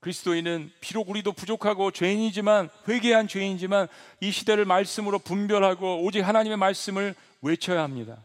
그리스도인은 0.00 0.70
비록 0.80 1.08
우리도 1.08 1.32
부족하고 1.32 1.90
죄인이지만 1.90 2.68
회개한 2.88 3.28
죄인이지만 3.28 3.88
이 4.20 4.30
시대를 4.30 4.64
말씀으로 4.64 5.18
분별하고 5.18 6.04
오직 6.04 6.20
하나님의 6.20 6.58
말씀을 6.58 7.14
외쳐야 7.42 7.82
합니다. 7.82 8.24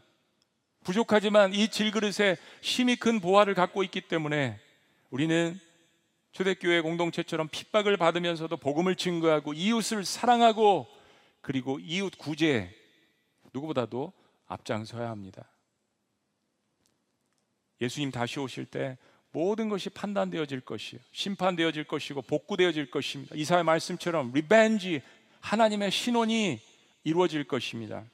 부족하지만 0.84 1.54
이 1.54 1.68
질그릇에 1.68 2.36
심히 2.60 2.96
큰 2.96 3.20
보화를 3.20 3.54
갖고 3.54 3.82
있기 3.82 4.02
때문에 4.02 4.60
우리는 5.10 5.58
초대교회 6.32 6.80
공동체처럼 6.80 7.48
핍박을 7.48 7.96
받으면서도 7.96 8.56
복음을 8.56 8.96
증거하고 8.96 9.52
이웃을 9.52 10.04
사랑하고 10.04 10.86
그리고 11.40 11.78
이웃 11.80 12.16
구제 12.16 12.74
누구보다도 13.52 14.12
앞장서야 14.46 15.10
합니다. 15.10 15.51
예수님 17.82 18.10
다시 18.10 18.38
오실 18.38 18.64
때 18.64 18.96
모든 19.32 19.68
것이 19.68 19.90
판단되어질 19.90 20.60
것이요 20.60 21.00
심판되어질 21.12 21.84
것이고 21.84 22.22
복구되어질 22.22 22.90
것입니다. 22.90 23.34
이사야의 23.34 23.64
말씀처럼 23.64 24.32
revenge 24.32 25.02
하나님의 25.40 25.90
신원이 25.90 26.60
이루어질 27.04 27.44
것입니다. 27.44 28.04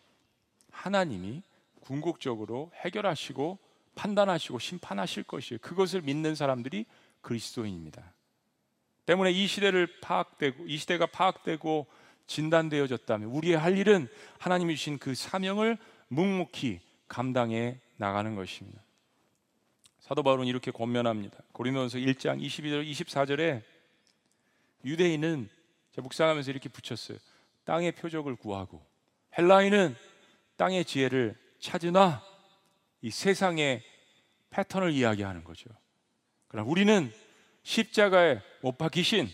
하나님이 0.70 1.42
궁극적으로 1.80 2.70
해결하시고 2.76 3.58
판단하시고 3.94 4.58
심판하실 4.58 5.24
것이에요. 5.24 5.58
그것을 5.60 6.02
믿는 6.02 6.34
사람들이 6.34 6.86
그리스도인입니다. 7.20 8.12
때문에 9.06 9.32
이 9.32 9.46
시대를 9.46 10.00
파악되고 10.00 10.66
이 10.66 10.76
시대가 10.76 11.06
파악되고 11.06 11.86
진단되어졌다면 12.26 13.30
우리의 13.30 13.58
할 13.58 13.76
일은 13.76 14.08
하나님이 14.38 14.76
주신 14.76 14.98
그 14.98 15.14
사명을 15.14 15.78
묵묵히 16.08 16.80
감당해 17.08 17.80
나가는 17.96 18.34
것입니다. 18.34 18.80
사도 20.08 20.22
바울은 20.22 20.46
이렇게 20.46 20.70
권면합니다. 20.70 21.36
고린도전서 21.52 21.98
1장 21.98 22.42
22절 22.42 22.90
24절에 22.90 23.62
유대인은 24.82 25.50
제가 25.90 26.02
묵상하면서 26.02 26.50
이렇게 26.50 26.70
붙였어요. 26.70 27.18
땅의 27.64 27.92
표적을 27.92 28.36
구하고 28.36 28.82
헬라인은 29.36 29.94
땅의 30.56 30.86
지혜를 30.86 31.38
찾으나 31.60 32.24
이 33.02 33.10
세상의 33.10 33.82
패턴을 34.48 34.92
이야기하는 34.92 35.44
거죠. 35.44 35.68
그러나 36.46 36.66
우리는 36.66 37.12
십자가에 37.62 38.40
못 38.62 38.78
박히신 38.78 39.28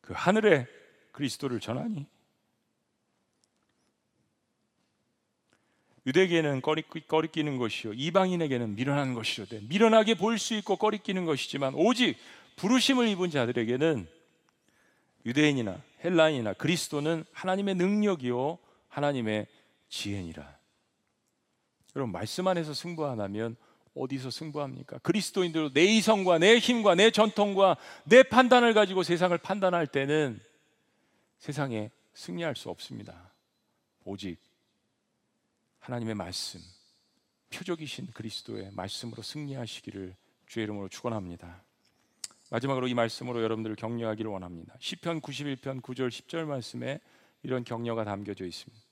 그 0.00 0.14
하늘의 0.16 0.66
그리스도를 1.12 1.60
전하니 1.60 2.06
유대계는 6.06 6.62
꺼리 6.62 6.82
끼는 7.28 7.58
것이요 7.58 7.92
이방인에게는 7.94 8.76
미련한 8.76 9.14
것이요 9.14 9.46
미련하게 9.62 10.14
보일 10.14 10.38
수 10.38 10.54
있고 10.54 10.76
꺼리 10.76 10.98
끼는 10.98 11.24
것이지만 11.24 11.74
오직 11.74 12.16
부르심을 12.56 13.08
입은 13.08 13.30
자들에게는 13.30 14.06
유대인이나 15.26 15.82
헬라인이나 16.04 16.52
그리스도는 16.54 17.24
하나님의 17.32 17.74
능력이요 17.74 18.58
하나님의 18.88 19.46
지혜니라. 19.88 20.56
여러분 21.96 22.12
말씀 22.12 22.46
안에서 22.46 22.72
승부 22.72 23.06
안 23.06 23.20
하면 23.20 23.56
어디서 23.94 24.30
승부합니까? 24.30 24.98
그리스도인들 24.98 25.72
내 25.72 25.84
이성과 25.84 26.38
내 26.38 26.58
힘과 26.58 26.94
내 26.94 27.10
전통과 27.10 27.76
내 28.04 28.22
판단을 28.22 28.74
가지고 28.74 29.02
세상을 29.02 29.36
판단할 29.38 29.86
때는 29.86 30.38
세상에 31.38 31.90
승리할 32.14 32.54
수 32.54 32.70
없습니다. 32.70 33.32
오직 34.04 34.38
하나님의 35.86 36.16
말씀, 36.16 36.60
표적이신 37.50 38.08
그리스도의 38.08 38.72
말씀으로 38.72 39.22
승리하시기를 39.22 40.16
주의 40.46 40.64
이름으로 40.64 40.88
축원합니다. 40.88 41.62
마지막으로 42.50 42.88
이 42.88 42.94
말씀으로 42.94 43.40
여러분들을 43.40 43.76
격려하기를 43.76 44.28
원합니다. 44.28 44.74
시편 44.80 45.20
91편 45.20 45.80
9절 45.82 46.08
10절 46.08 46.44
말씀에 46.44 46.98
이런 47.44 47.62
격려가 47.62 48.02
담겨져 48.04 48.46
있습니다. 48.46 48.84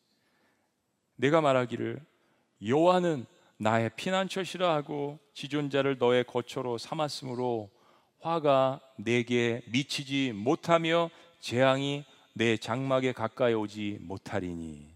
내가 1.16 1.40
말하기를 1.40 2.00
여호와는 2.64 3.26
나의 3.56 3.90
피난처시라 3.96 4.72
하고 4.72 5.18
지존자를 5.34 5.98
너의 5.98 6.22
거처로 6.22 6.78
삼았으므로 6.78 7.72
화가 8.20 8.80
내게 8.98 9.62
미치지 9.66 10.30
못하며 10.32 11.10
재앙이 11.40 12.04
내 12.34 12.56
장막에 12.56 13.10
가까이 13.10 13.52
오지 13.52 13.98
못하리니 14.00 14.93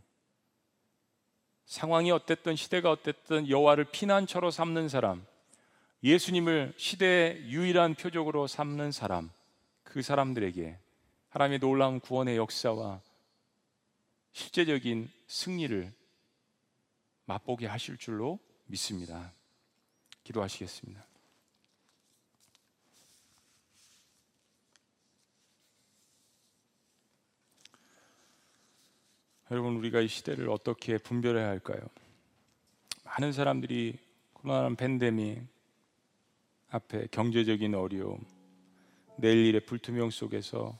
상황이 1.68 2.10
어땠든 2.10 2.56
시대가 2.56 2.90
어땠든 2.90 3.50
여호와를 3.50 3.84
피난처로 3.92 4.50
삼는 4.50 4.88
사람 4.88 5.24
예수님을 6.02 6.72
시대의 6.78 7.50
유일한 7.50 7.94
표적으로 7.94 8.46
삼는 8.46 8.90
사람 8.90 9.30
그 9.84 10.00
사람들에게 10.00 10.78
하나님의 11.28 11.58
놀라운 11.58 12.00
구원의 12.00 12.38
역사와 12.38 13.02
실제적인 14.32 15.10
승리를 15.26 15.92
맛보게 17.26 17.66
하실 17.66 17.98
줄로 17.98 18.38
믿습니다. 18.66 19.30
기도하시겠습니다. 20.24 21.04
여러분 29.50 29.76
우리가 29.76 30.00
이 30.00 30.08
시대를 30.08 30.50
어떻게 30.50 30.98
분별해야 30.98 31.48
할까요? 31.48 31.80
많은 33.04 33.32
사람들이 33.32 33.98
코로나 34.34 34.68
팬데믹 34.74 35.42
앞에 36.68 37.08
경제적인 37.10 37.74
어려움, 37.74 38.20
내일 39.16 39.46
일의 39.46 39.64
불투명 39.64 40.10
속에서 40.10 40.78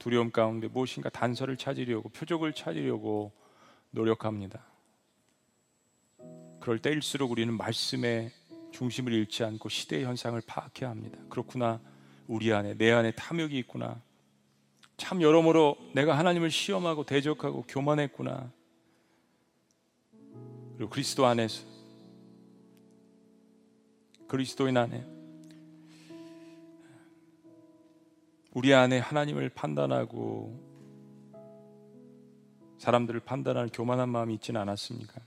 두려움 0.00 0.32
가운데 0.32 0.66
무엇인가 0.66 1.10
단서를 1.10 1.56
찾으려고 1.56 2.08
표적을 2.08 2.54
찾으려고 2.54 3.30
노력합니다. 3.92 4.64
그럴 6.60 6.80
때일수록 6.80 7.30
우리는 7.30 7.56
말씀의 7.56 8.32
중심을 8.72 9.12
잃지 9.12 9.44
않고 9.44 9.68
시대의 9.68 10.04
현상을 10.04 10.40
파악해야 10.44 10.90
합니다. 10.90 11.20
그렇구나. 11.28 11.80
우리 12.26 12.52
안에 12.52 12.74
내 12.74 12.90
안에 12.90 13.12
탐욕이 13.12 13.56
있구나. 13.58 14.02
참 14.96 15.20
여러모로 15.20 15.76
내가 15.92 16.16
하나님을 16.18 16.50
시험하고 16.50 17.04
대적하고 17.04 17.64
교만했구나. 17.68 18.50
그리고 20.76 20.90
그리스도 20.90 21.26
안에서 21.26 21.64
그리스도인 24.28 24.76
안에 24.76 25.04
우리 28.52 28.72
안에 28.72 28.98
하나님을 28.98 29.50
판단하고 29.50 30.74
사람들을 32.78 33.20
판단하는 33.20 33.70
교만한 33.70 34.08
마음이 34.08 34.34
있지는 34.34 34.60
않았습니까? 34.60 35.20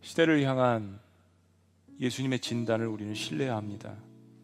시대를 0.00 0.42
향한 0.42 1.00
예수님의 2.00 2.40
진단을 2.40 2.86
우리는 2.86 3.14
신뢰해야 3.14 3.56
합니다. 3.56 3.96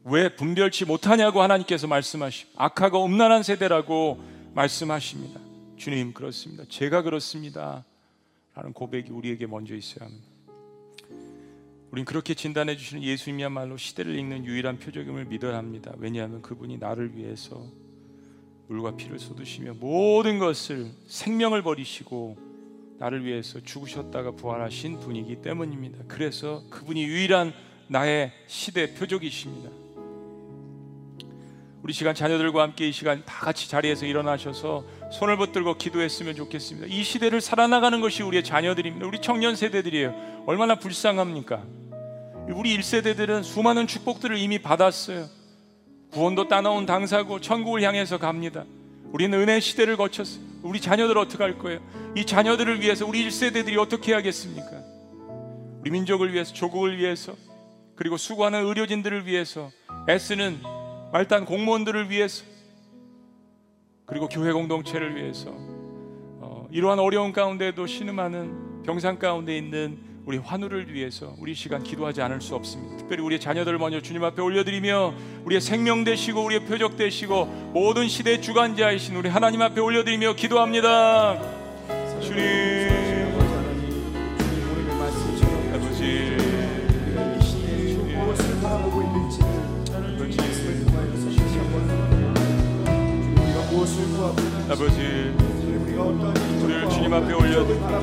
왜 0.08 0.28
분별치 0.28 0.84
못하냐고 0.84 1.42
하나님께서 1.42 1.88
말씀하시고 1.88 2.52
악하고 2.54 3.04
음란한 3.04 3.42
세대라고 3.42 4.22
말씀하십니다. 4.54 5.40
주님 5.76 6.14
그렇습니다. 6.14 6.62
제가 6.68 7.02
그렇습니다. 7.02 7.84
라는 8.54 8.72
고백이 8.72 9.10
우리에게 9.10 9.46
먼저 9.46 9.74
있어야 9.74 10.06
합니다. 10.06 10.26
우린 11.90 12.04
그렇게 12.04 12.34
진단해 12.34 12.76
주시는 12.76 13.02
예수님이야말로 13.02 13.76
시대를 13.76 14.16
읽는 14.16 14.44
유일한 14.44 14.78
표적임을 14.78 15.24
믿어야 15.24 15.56
합니다. 15.56 15.92
왜냐하면 15.98 16.40
그분이 16.40 16.78
나를 16.78 17.16
위해서 17.16 17.66
물과 18.68 18.96
피를 18.96 19.18
쏟으시며 19.18 19.74
모든 19.74 20.38
것을 20.38 20.88
생명을 21.08 21.62
버리시고 21.62 22.36
나를 22.98 23.24
위해서 23.24 23.60
죽으셨다가 23.60 24.32
부활하신 24.32 25.00
분이기 25.00 25.42
때문입니다. 25.42 26.04
그래서 26.06 26.62
그분이 26.70 27.02
유일한 27.02 27.52
나의 27.88 28.32
시대 28.46 28.94
표적이십니다. 28.94 29.85
우리 31.86 31.92
시간 31.92 32.16
자녀들과 32.16 32.62
함께 32.62 32.88
이 32.88 32.90
시간 32.90 33.22
다 33.24 33.38
같이 33.44 33.70
자리에서 33.70 34.06
일어나셔서 34.06 34.84
손을 35.12 35.36
붙들고 35.36 35.78
기도했으면 35.78 36.34
좋겠습니다. 36.34 36.88
이 36.90 37.04
시대를 37.04 37.40
살아나가는 37.40 38.00
것이 38.00 38.24
우리의 38.24 38.42
자녀들입니다. 38.42 39.06
우리 39.06 39.20
청년 39.20 39.54
세대들이에요. 39.54 40.42
얼마나 40.48 40.74
불쌍합니까? 40.80 41.62
우리 42.48 42.76
1세대들은 42.76 43.44
수많은 43.44 43.86
축복들을 43.86 44.36
이미 44.36 44.58
받았어요. 44.58 45.28
구원도 46.10 46.48
따놓은 46.48 46.86
당사고 46.86 47.40
천국을 47.40 47.82
향해서 47.82 48.18
갑니다. 48.18 48.64
우리는 49.12 49.38
은혜 49.38 49.60
시대를 49.60 49.96
거쳤어요. 49.96 50.42
우리 50.64 50.80
자녀들 50.80 51.16
어떻게 51.16 51.44
할 51.44 51.56
거예요? 51.56 51.78
이 52.16 52.26
자녀들을 52.26 52.80
위해서 52.80 53.06
우리 53.06 53.24
1세대들이 53.28 53.78
어떻게 53.78 54.10
해야겠습니까? 54.10 54.82
우리 55.82 55.90
민족을 55.92 56.32
위해서, 56.32 56.52
조국을 56.52 56.98
위해서, 56.98 57.36
그리고 57.94 58.16
수고하는 58.16 58.66
의료진들을 58.66 59.24
위해서, 59.26 59.70
애쓰는 60.08 60.74
말단 61.12 61.44
공무원들을 61.44 62.10
위해서, 62.10 62.44
그리고 64.06 64.28
교회 64.28 64.52
공동체를 64.52 65.16
위해서, 65.16 65.50
어, 65.50 66.66
이러한 66.70 66.98
어려운 66.98 67.32
가운데도 67.32 67.86
신음하는 67.86 68.82
병상 68.84 69.18
가운데 69.18 69.56
있는 69.56 69.98
우리 70.26 70.38
환우를 70.38 70.92
위해서 70.92 71.34
우리 71.38 71.54
시간 71.54 71.84
기도하지 71.84 72.20
않을 72.20 72.40
수 72.40 72.56
없습니다. 72.56 72.96
특별히 72.96 73.22
우리 73.22 73.38
자녀들을 73.38 73.78
먼저 73.78 74.00
주님 74.00 74.24
앞에 74.24 74.42
올려드리며 74.42 75.14
우리의 75.44 75.60
생명 75.60 76.02
되시고 76.02 76.44
우리의 76.44 76.64
표적 76.64 76.96
되시고 76.96 77.44
모든 77.72 78.08
시대 78.08 78.40
주관자이신 78.40 79.14
우리 79.14 79.28
하나님 79.28 79.62
앞에 79.62 79.80
올려드리며 79.80 80.34
기도합니다. 80.34 81.40
주님, 82.20 82.95
아버지, 94.78 95.32
우리를 96.62 96.90
주님 96.90 97.14
앞에 97.14 97.32
올려드립니다. 97.32 97.98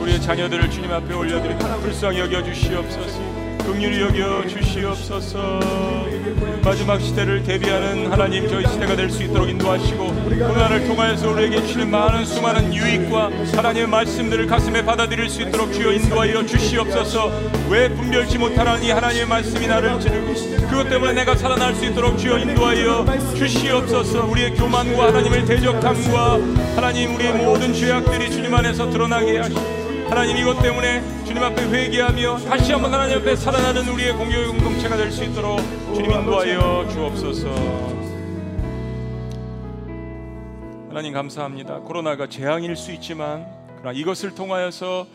우리의 0.00 0.22
자녀들을 0.22 0.70
주님 0.70 0.92
앞에 0.92 1.12
올려드립니다. 1.12 1.74
불쌍히 1.78 2.20
여겨 2.20 2.44
주시옵소서. 2.44 3.27
긍휼히 3.68 4.00
여겨 4.00 4.46
주시옵소서. 4.46 5.60
마지막 6.64 6.98
시대를 7.00 7.42
대비하는 7.42 8.10
하나님 8.10 8.48
저희 8.48 8.66
시대가 8.66 8.96
될 8.96 9.10
수 9.10 9.22
있도록 9.22 9.48
인도하시고 9.48 10.06
고난을 10.06 10.86
통하여서 10.86 11.30
우리에게 11.30 11.62
주시는 11.62 11.90
많은 11.90 12.24
수많은 12.24 12.72
유익과 12.74 13.30
하나님의 13.56 13.88
말씀들을 13.88 14.46
가슴에 14.46 14.84
받아들일 14.84 15.28
수 15.28 15.42
있도록 15.42 15.72
주여 15.72 15.92
인도하여 15.92 16.46
주시옵소서. 16.46 17.30
왜 17.70 17.88
분별치 17.90 18.38
못하는 18.38 18.82
이 18.82 18.90
하나님의 18.90 19.26
말씀이 19.26 19.66
나를 19.66 20.00
찌르고 20.00 20.32
그것 20.68 20.88
때문에 20.88 21.12
내가 21.12 21.34
살아날 21.36 21.74
수 21.74 21.84
있도록 21.86 22.18
주여 22.18 22.38
인도하여 22.38 23.04
주시옵소서. 23.36 24.24
우리의 24.26 24.54
교만과 24.54 25.08
하나님의 25.08 25.44
대적함과 25.44 26.38
하나님 26.76 27.14
우리의 27.14 27.32
모든 27.34 27.72
죄악들이 27.74 28.30
주님 28.30 28.54
안에서 28.54 28.88
드러나게 28.90 29.38
하시고 29.38 29.77
하나님 30.08 30.36
이것 30.38 30.60
때문에 30.60 31.02
주님 31.24 31.42
앞에 31.42 31.62
회개하며 31.70 32.38
다시 32.38 32.72
한번 32.72 32.92
하나님 32.92 33.18
앞에 33.18 33.36
살아나는 33.36 33.86
우리의 33.88 34.12
공교 34.14 34.52
공동체가 34.52 34.96
될 34.96 35.10
수 35.12 35.22
있도록 35.24 35.58
주님 35.94 36.10
인도하여 36.10 36.88
주옵소서. 36.90 37.48
하나님 40.88 41.12
감사합니다. 41.12 41.80
코로나가 41.80 42.26
재앙일 42.28 42.74
수 42.74 42.90
있지만 42.92 43.46
그러나 43.78 43.92
이것을 43.92 44.34
통하여서 44.34 45.06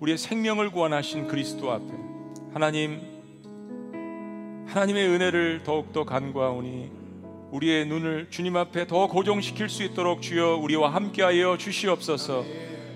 우리의 0.00 0.18
생명을 0.18 0.70
구원하신 0.70 1.28
그리스도 1.28 1.70
앞에 1.70 1.84
하나님 2.52 3.00
하나님의 4.66 5.08
은혜를 5.08 5.62
더욱더 5.64 6.04
간구하오니 6.04 6.90
우리의 7.52 7.86
눈을 7.86 8.28
주님 8.30 8.56
앞에 8.56 8.86
더 8.86 9.06
고정시킬 9.08 9.68
수 9.68 9.82
있도록 9.84 10.22
주여 10.22 10.56
우리와 10.56 10.92
함께하여 10.94 11.56
주시옵소서. 11.58 12.44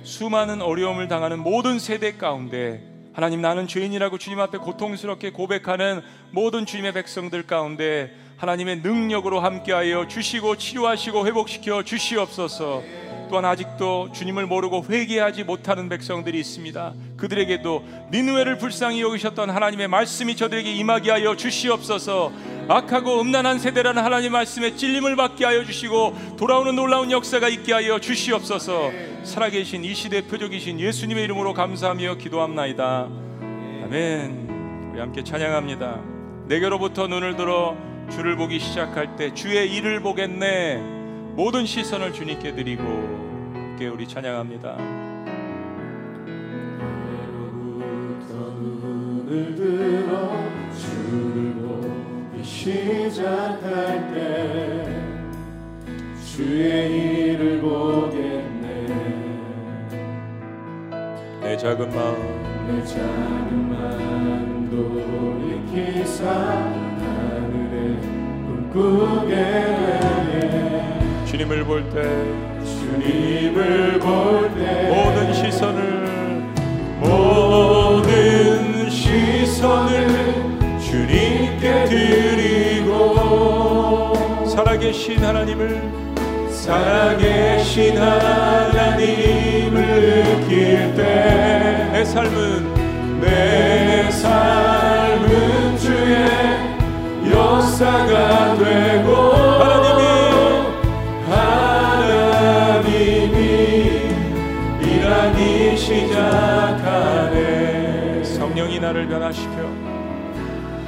수많은 0.04 0.60
어려움을 0.60 1.08
당하는 1.08 1.38
모든 1.38 1.78
세대 1.78 2.16
가운데 2.16 2.82
하나님 3.14 3.40
나는 3.40 3.66
죄인이라고 3.66 4.18
주님 4.18 4.38
앞에 4.40 4.58
고통스럽게 4.58 5.30
고백하는 5.30 6.02
모든 6.30 6.66
주님의 6.66 6.92
백성들 6.92 7.46
가운데 7.46 8.12
하나님의 8.36 8.80
능력으로 8.80 9.40
함께하여 9.40 10.08
주시고 10.08 10.56
치료하시고 10.56 11.26
회복시켜 11.26 11.82
주시옵소서. 11.82 12.82
또한 13.28 13.44
아직도 13.44 14.10
주님을 14.12 14.46
모르고 14.46 14.84
회개하지 14.88 15.44
못하는 15.44 15.88
백성들이 15.88 16.38
있습니다. 16.38 16.92
그들에게도 17.16 17.84
니누웨를 18.12 18.58
불쌍히 18.58 19.00
여기셨던 19.02 19.50
하나님의 19.50 19.88
말씀이 19.88 20.36
저들에게 20.36 20.72
임하게 20.72 21.10
하여 21.10 21.34
주시옵소서. 21.34 22.32
악하고 22.68 23.20
음란한 23.20 23.58
세대라는 23.58 24.02
하나님의 24.02 24.30
말씀에 24.30 24.76
찔림을 24.76 25.16
받게 25.16 25.44
하여 25.44 25.64
주시고 25.64 26.36
돌아오는 26.38 26.74
놀라운 26.74 27.10
역사가 27.10 27.48
있게 27.48 27.72
하여 27.72 27.98
주시옵소서. 27.98 28.90
살아계신 29.24 29.84
이 29.84 29.94
시대 29.94 30.22
표적이신 30.22 30.80
예수님의 30.80 31.24
이름으로 31.24 31.54
감사하며 31.54 32.16
기도합나이다. 32.16 33.08
아멘. 33.84 34.90
우리 34.92 35.00
함께 35.00 35.24
찬양합니다. 35.24 36.00
내게로부터 36.46 37.06
눈을 37.06 37.36
들어 37.36 37.76
주를 38.10 38.36
보기 38.36 38.58
시작할 38.58 39.16
때 39.16 39.32
주의 39.34 39.74
일을 39.74 40.00
보겠네. 40.00 40.78
모든 41.34 41.66
시선을 41.66 42.12
주님께 42.12 42.54
드리고 42.54 42.82
함께 42.82 43.88
우리 43.88 44.06
찬양합니다. 44.06 44.76
눈을 48.64 49.54
들어 49.56 50.32
주를 50.72 51.54
보기 51.54 52.44
시작할 52.44 54.14
때 54.14 54.86
주의 56.24 57.32
일을 57.32 57.60
보겠네 57.60 58.86
내 61.40 61.56
작은 61.56 61.90
마음 61.94 62.66
내 62.68 62.84
작은 62.84 63.70
마음 63.70 64.68
돌이키사 65.72 66.24
꿈꾸게 68.72 69.34
되네. 69.34 71.24
주님을 71.26 71.64
볼 71.64 71.82
때 71.90 71.96
주님을 72.64 73.98
볼 74.00 74.50
때 74.54 74.88
모든 74.88 75.32
시선을 75.34 75.78
모든 77.00 78.88
시선을 78.88 80.78
주님께 80.80 81.84
드리고 81.86 82.94
살아계신 84.46 85.24
하나님을 85.24 85.82
살아계신 86.50 87.98
하나님을 87.98 89.80
느낄 90.24 90.94
때 90.96 91.00
내 91.92 92.04
삶은 92.04 93.20
내 93.20 94.08
삶 94.22 94.73
역사가 97.74 98.54
되고 98.54 99.12
하나님이 99.32 100.02
하나님이 101.28 102.94
일하기 104.80 105.76
시작하네. 105.76 107.32
성령이 108.22 108.78
나를 108.78 109.08
변화시켜. 109.08 109.50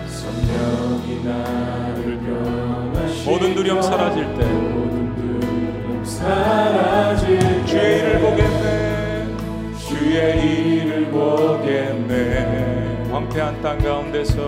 성령이 0.06 1.24
나를 1.24 2.20
변화시켜. 2.20 3.30
모든 3.32 3.56
두려움 3.56 3.82
사라질 3.82 4.22
때. 4.36 4.44
모든 4.46 6.04
사라질 6.04 7.38
때. 7.40 7.64
주의 7.66 8.20
보겠네. 8.20 9.26
주의 9.76 10.82
일을 10.82 11.10
보겠네. 11.10 13.08
황폐한 13.10 13.60
땅 13.60 13.76
가운데서 13.78 14.40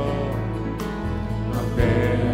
황폐한. 1.53 2.28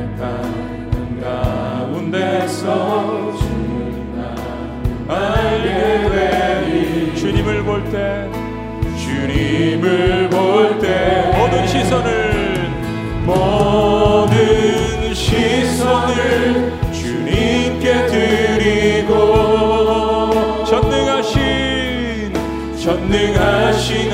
나 4.16 4.34
알게 5.08 6.08
되리. 6.08 7.16
주님을 7.16 7.64
볼 7.64 7.82
때 7.90 8.30
주님을 9.02 10.28
볼 10.30 10.78
때 10.80 11.32
모든 11.36 11.66
시선을 11.66 12.70
모든 13.26 15.12
시선을 15.14 16.72
주님께 16.92 18.06
드리고 18.06 19.12
전능하신 20.64 22.32
전능하신 22.78 24.13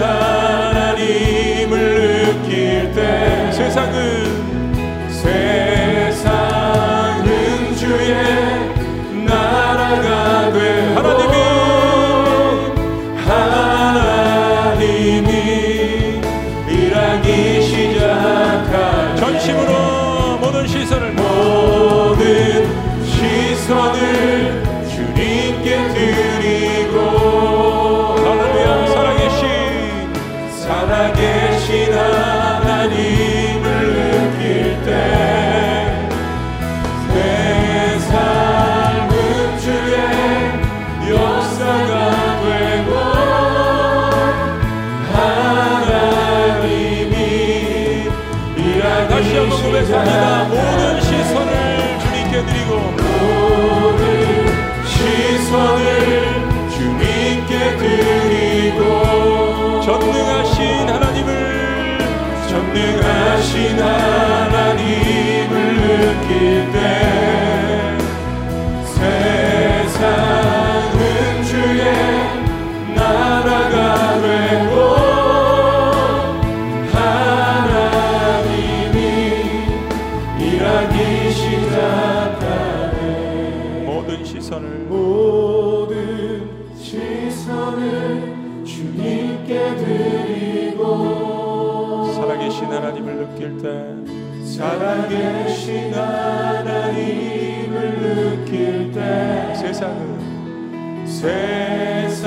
계신 95.60 95.92
하나님을 95.92 97.76
느낄 98.00 98.90
때 98.92 99.54
세상은 99.54 101.06
세상은 101.06 102.24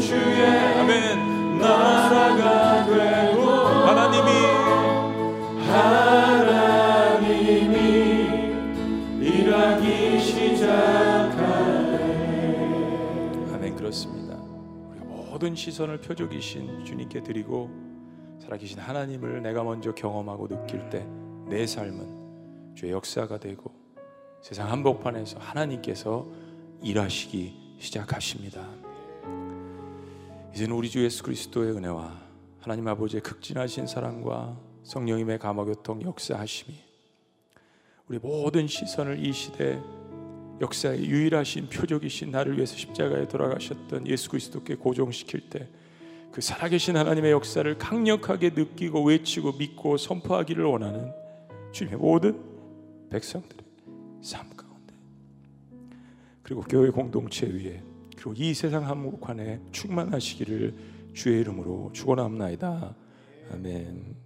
주의 0.00 0.44
아멘. 0.80 1.60
나라가 1.60 2.84
되고 2.86 3.40
하나님이 3.86 4.30
하나님이 5.70 7.76
일하기 9.24 10.18
시작하네. 10.18 11.98
아멘. 13.54 13.76
그렇습니다. 13.76 14.34
우리가 14.34 15.04
모든 15.04 15.54
시선을 15.54 16.00
표적이신 16.00 16.84
주님께 16.84 17.22
드리고 17.22 17.70
살아계신 18.40 18.80
하나님을 18.80 19.40
내가 19.42 19.62
먼저 19.62 19.94
경험하고 19.94 20.48
느낄 20.48 20.90
때 20.90 21.06
내 21.48 21.66
삶은 21.66 22.74
주의 22.74 22.92
역사가 22.92 23.38
되고 23.38 23.72
세상 24.42 24.70
한복판에서 24.70 25.38
하나님께서 25.38 26.26
일하시기 26.82 27.76
시작하십니다. 27.78 28.66
이제는 30.54 30.74
우리 30.74 30.88
주 30.88 31.04
예수 31.04 31.22
그리스도의 31.22 31.72
은혜와 31.72 32.20
하나님 32.60 32.88
아버지의 32.88 33.22
극진하신 33.22 33.86
사랑과 33.86 34.58
성령님의 34.84 35.38
감화교통 35.38 36.02
역사하심이 36.02 36.76
우리 38.08 38.18
모든 38.18 38.66
시선을 38.66 39.24
이 39.24 39.32
시대 39.32 39.80
역사의 40.60 41.04
유일하신 41.04 41.68
표적이신 41.68 42.30
나를 42.30 42.56
위해서 42.56 42.76
십자가에 42.76 43.28
돌아가셨던 43.28 44.06
예수 44.06 44.30
그리스도께 44.30 44.76
고정시킬 44.76 45.50
때 45.50 45.68
그 46.36 46.42
살아계신 46.42 46.98
하나님의 46.98 47.32
역사를 47.32 47.78
강력하게 47.78 48.50
느끼고 48.50 49.04
외치고 49.04 49.52
믿고 49.52 49.96
선포하기를 49.96 50.66
원하는 50.66 51.10
주님의 51.72 51.98
모든 51.98 52.40
백성들의 53.10 53.64
삶 54.22 54.48
가운데 54.50 54.94
그리고 56.42 56.62
교회 56.62 56.90
공동체 56.90 57.46
위에 57.46 57.82
그리고 58.16 58.34
이 58.36 58.54
세상 58.54 58.88
한복판에 58.88 59.60
충만하시기를 59.72 60.74
주의 61.14 61.40
이름으로 61.40 61.90
축원합나이다. 61.92 62.94
아멘. 63.52 64.25